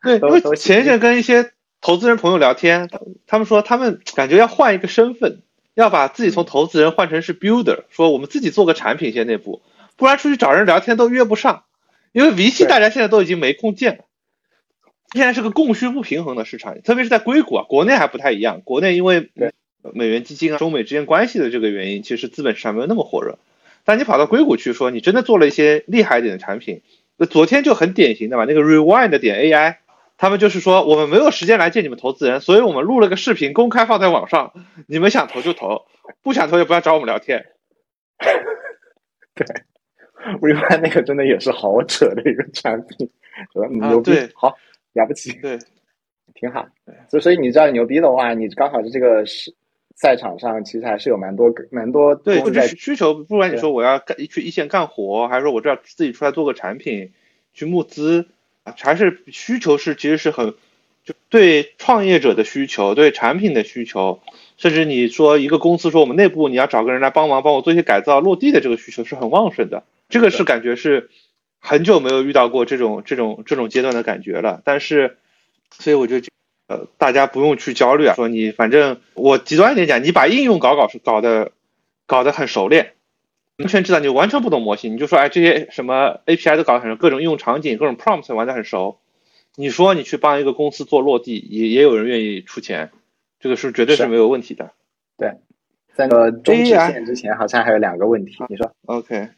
[0.02, 1.52] 对，因为前一阵跟一些。
[1.86, 2.90] 投资人朋友聊天，
[3.28, 5.42] 他们说他们感觉要换一个身份，
[5.74, 9.62] 要把自己从投资人换成是 builder，说我们自己做个产品先内部，
[9.98, 11.66] 不然出去找人聊天都约不上，
[12.14, 14.06] 因为 VC 大家现在都已经没空见了，
[15.12, 19.30] 现在是个供需不平衡的市场，特别是在硅谷啊，国内还不太一样，国内因为
[19.94, 23.38] 美元基金啊、中美之间关系的这个原因，其实资本市场没有那么火热，
[23.84, 26.82] 但你跑到硅谷去说你真的做了一些厉害一点的产品，
[27.18, 29.78] 那昨天就很典型的嘛，那个 Rewind 点 AI。
[30.16, 34.54] 他们就是说，我们没有时间来见你们投资人，所以我们录了个视频，公开放在网上。
[34.88, 35.86] 你们想投就投，
[36.22, 37.44] 不想投也不要找我们聊天。
[39.36, 39.46] 对
[40.40, 43.10] ，，Rewind 那个真的也是好扯的一个产品，
[43.82, 44.56] 牛逼，好
[44.94, 45.58] 了不起，对，
[46.36, 46.66] 挺好。
[47.10, 49.54] 所以，所以你知道牛逼的话，你刚好是这个是
[49.96, 53.14] 赛场上，其实还是有蛮多蛮多对需求。
[53.14, 57.12] 不管你说我要干去一线干活，还是说我这要自己出来做个产品
[57.54, 58.28] 去募资。
[58.78, 60.54] 还是需求是其实是很，
[61.04, 64.22] 就对创业者的需求，对产品的需求，
[64.56, 71.10] 甚至你说一个公司说我们内部你要找个人来帮忙帮我做一些改造落地的这个需求是很旺盛的，这个是感觉是
[71.60, 74.62] 很久没有遇到过这种这种这种阶段的感觉了。
[74.64, 75.18] 但是，
[75.72, 76.22] 所以我就
[76.68, 81.52] 呃大家不用去焦虑啊，说你反正我极端一点讲，你把应用搞搞是搞的
[82.06, 82.94] 搞得很熟练。
[83.58, 88.98] 完全知道你完全不懂模型，你就说哎这些什么 API 都搞得很熟，各种应用场景、各种 prompt 玩得很熟，
[89.56, 92.90] 你说你去帮一个公司做落地，也也有人愿意出钱，
[93.40, 94.72] 这个是绝对是没有问题的。
[95.18, 95.36] 对，
[95.94, 99.30] 在那个中直线之前，好像还有两个问题，你说？OK，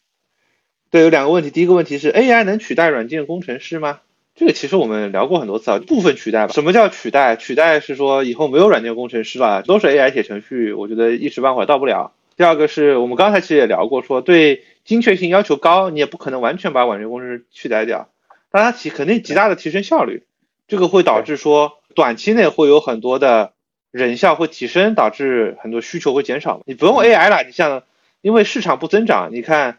[0.89, 1.51] 对，有两个问题。
[1.51, 3.99] 第一个问题是 AI 能取代软件工程师吗？
[4.35, 6.53] 这个其实我们聊过很多次啊，部分取代吧。
[6.53, 7.37] 什么叫取代？
[7.37, 12.11] 取代是说以后没有软件工程师了，都是 AI 写程序，我觉得一时半会儿到不了。
[12.35, 18.09] 第二个是我们刚才其实也聊过，说对精确性要求高，你也不可能完全把软件工程师取代掉，
[18.51, 20.23] 但它提肯定极大的提升效率，
[20.67, 23.53] 这个会导致说短期内会有很多的
[23.89, 26.61] 人效会提升，导致很多需求会减少。
[26.65, 27.83] 你不用 AI 了，你像
[28.19, 29.77] 因为市场不增长，你看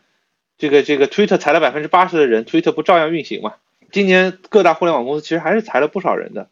[0.57, 3.57] 这个这个 Twitter 裁了百分之八十的人，Twitter 不照样运行吗？
[3.97, 6.51] 今年各大互联网公司其实还是裁了不少人的，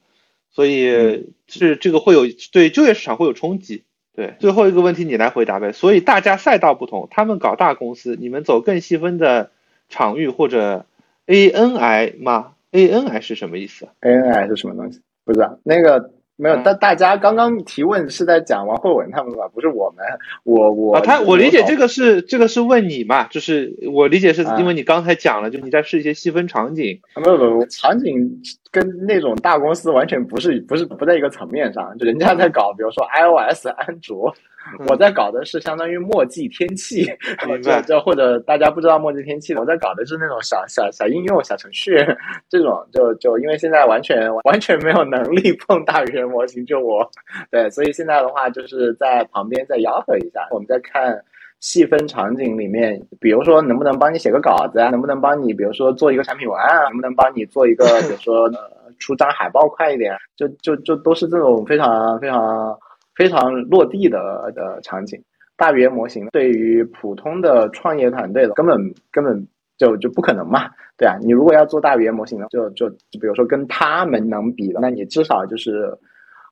[0.50, 2.22] 所以是这个会有
[2.52, 3.84] 对就业市场会有冲击。
[4.16, 5.72] 对，最后一个问题你来回答呗。
[5.72, 9.50] 所以大家赛道不同，他们搞大公司，你们走更细分的
[9.90, 10.86] 场域或者
[11.26, 15.02] ANI 吗？ANI 是什么意思？ANI 是什么东西？
[15.26, 15.58] 不知道。
[15.64, 19.48] 那个没有，但大家刚刚提问是在讲王慧文他们吧？
[19.55, 20.05] 不是我们，
[20.43, 23.24] 我我啊，他我理解这个是这个是问你嘛？
[23.28, 27.01] 就是我理解是因为你刚才讲了，就你在试一些细分场景。
[27.16, 28.40] 没有没有，场景。
[28.74, 34.35] 跟那种大公司完全不是不是不在一个层面上，就人家在搞，比如说 iOS、安卓，
[34.89, 37.05] 我在搞的是相当于墨迹天气，
[37.62, 41.97] 这这或者大家不知道墨迹天气，我在搞的是那种小小小应用、小程序，
[42.49, 47.09] 这种就就因为现在完全完全没有能力碰大语言模型，就我
[47.51, 51.19] 对，所以现在的话就是在旁边再吆喝一下，我们在看。
[51.61, 54.91] 细分场景里面，比如说能不能帮你写个稿子啊？
[54.91, 56.82] 能不能帮你，比如说做一个产品文案啊？
[56.91, 60.15] 能不能帮你做一个，比如说呃出张海报快一点？
[60.36, 62.78] 就就就都是这种非常非常
[63.15, 65.23] 非常落地的的场景。
[65.57, 68.77] 大语言模型对于普通的创业团队的根本
[69.11, 69.47] 根本
[69.78, 70.70] 就就不可能嘛？
[70.97, 72.89] 对啊，你如果要做大语言模型呢，就就
[73.20, 75.97] 比如说跟他们能比的，那你至少就是。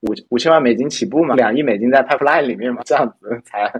[0.02, 3.72] 五五千万美金起步嘛，两亿美金在 pipeline 里面嘛，这样子才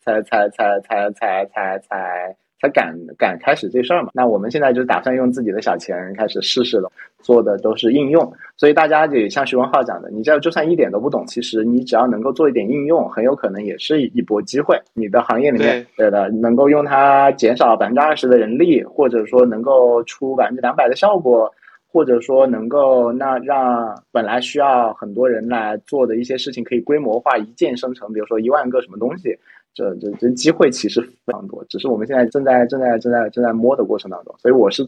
[0.00, 4.10] 才才才才才才才才敢敢开始这事儿嘛。
[4.12, 6.90] 那我们现在就打算用自己的小钱开始试试了，
[7.20, 8.32] 做的都是应用。
[8.56, 14.80] 所以大家也像徐文浩讲的，你这就算一点都不懂，其实你只要能够做一点应用，很有可能也是一波机会。
[14.94, 21.52] 你的行业里面，对的，能够用它减少百分之二十的人力，或者说能够出百分之两百的效果。
[21.90, 29.34] 或者说能够那让本来需要很多人来做的一些事情可以规模化一键生成，比如说一万个什么东西，
[29.78, 34.34] 这这这机会其实非常多，只是我们现在正在正在正在正在摸的过程当中。
[34.38, 34.84] 所以我是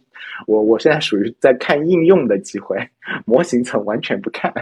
[0.49, 2.77] 我我现在属于在看应用的机会，
[3.25, 4.53] 模型层完全不看。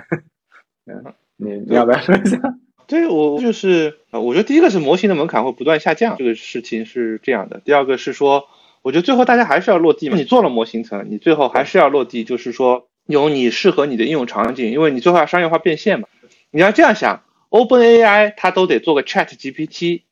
[0.86, 1.02] 嗯，
[1.36, 2.38] 你你要不要说一下？
[2.86, 7.60] 对我就是啊我觉得第一个是模型的门槛会不断下降，这个事情是这样的。
[7.64, 8.44] 第二个是说。
[8.80, 10.16] 我觉得最后大家还是要落地嘛。
[10.16, 16.06] 你做了模型层，你最后还是要落地，就是说有你适合你的应用场景，因为你最后要商业化变现嘛。
[16.52, 20.02] 你要这样想，OpenAI 它都得做个 ChatGPT，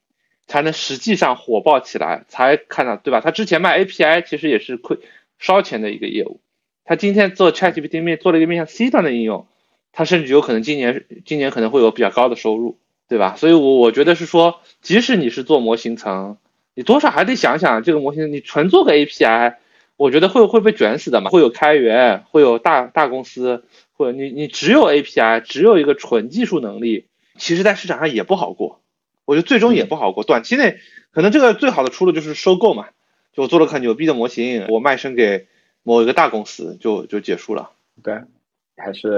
[0.46, 3.20] 才能实际上火爆起来，才看到对吧？
[3.20, 4.98] 它之前卖 API 其实也是亏
[5.38, 6.40] 烧钱的一个业务。
[6.84, 9.46] 它今天做 ChatGPT 面做了一个面向 C 端的应用，
[9.92, 12.78] 它甚至有可能今年今年可能会有比较高的收入，
[13.08, 13.34] 对吧？
[13.36, 16.38] 所以，我我觉得是说，即使你是做模型层。
[16.74, 19.54] 你多少还得想想这个模型，你纯做个 API，
[19.96, 21.30] 我觉得会会被卷死的嘛？
[21.30, 23.64] 会有开源，会有大大公司，
[23.94, 27.06] 或者你你只有 API，只有一个纯技术能力，
[27.38, 28.80] 其实在市场上也不好过。
[29.26, 30.24] 我觉得最终也不好过。
[30.24, 30.78] 短期内
[31.12, 32.86] 可能这个最好的出路就是收购嘛，
[33.34, 35.46] 就我做了个很牛逼的模型，我卖身给
[35.82, 37.72] 某一个大公司，就就结束了。
[38.02, 38.14] 对。
[38.78, 39.08] 还是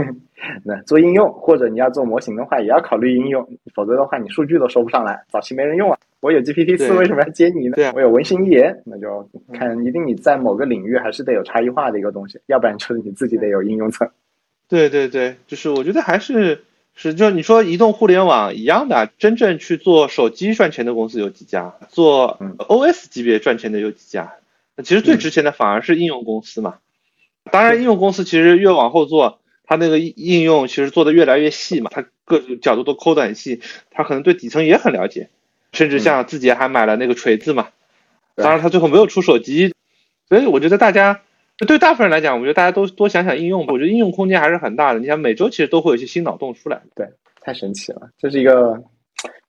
[0.64, 5.98] 那做应用，或者你要做模型的话，也要考虑应用，否则的话你数据都收不上来，早期没人用啊。
[6.20, 7.74] 我有 GPT 四，为什么要接你呢？
[7.76, 14.08] 对我有文心一言，那就看一定你在某个领域还是得有差异化的一个东西，要不然就是你自己得有应用层。
[14.70, 16.64] 对对对，就是我觉得还是
[17.00, 24.34] 是就你说移动互联网一样的，真正去做手机赚钱的公司有几家，做 OS 级别赚钱的有几家，
[24.74, 26.78] 那其实最值钱的反而是应用公司嘛。
[27.52, 33.60] 当然，应用公司其实越往后做，它那个应用其实做的越来越细嘛，它各个角度都抠的很细，
[33.92, 35.30] 它可能对底层也很了解，
[35.72, 37.68] 甚至像字节还买了那个锤子嘛。
[38.34, 39.72] 当然，它最后没有出手机，
[40.28, 41.20] 所以我觉得大家
[41.66, 43.72] 对大部分人来讲，我觉得大家都多想想应用吧。
[43.72, 45.00] 我觉得应用空间还是很大的。
[45.00, 46.80] 你想每周其实都会有一些新脑洞出来。
[46.94, 47.06] 对，
[47.40, 48.82] 太神奇了，这是一个。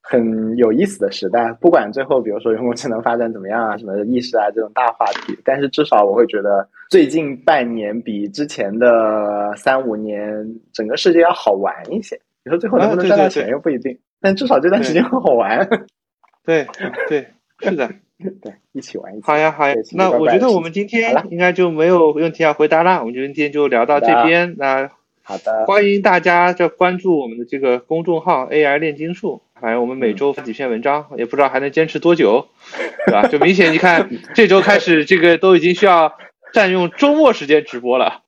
[0.02, 10.34] 很有意思的时代，不管最后比如说人工智能发展怎么样啊，什么意识啊这种大话题，但是至少我会觉得最近半年比之前的三五年
[10.74, 12.20] 整个世界要好玩一些。
[12.44, 15.70] 你说最后能不能赚到钱又不一定，但至少这段时间很好玩。
[16.44, 16.66] 对
[17.08, 17.28] 对，
[17.60, 17.88] 是的，
[18.42, 19.26] 对，一起玩一起。
[19.26, 19.76] 好呀，好呀。
[19.94, 24.56] 那我觉得我们今天应该就没有问题要回答了，我们今天就聊到这边。
[24.58, 24.92] 那
[25.24, 32.50] 好的，欢迎大家就关注我们的这个公众号 AI 炼金术，反正我们每周发几篇文章，也不知道还能坚持多久，
[33.08, 33.28] 对吧？
[33.28, 36.14] 就明显你看 这周开始，这个都已经需要
[36.52, 38.24] 占用周末时间直播了。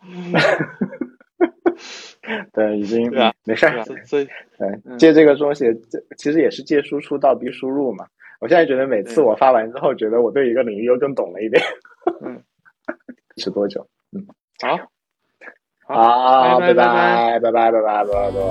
[2.54, 3.84] 对，已经对吧没事儿。
[4.06, 4.28] 所以，
[4.58, 8.06] 对，借这个东西，这其实也是借输出倒逼输入嘛。
[8.42, 11.62] 我现在觉得每次我发完之后，觉得我对一个领域又更懂了一点。
[12.26, 12.42] 嗯，
[13.38, 13.86] 是多久？
[14.12, 14.26] 嗯，
[14.62, 14.78] 好，
[15.86, 18.42] 好，拜拜，拜拜，拜拜，拜拜，拜拜。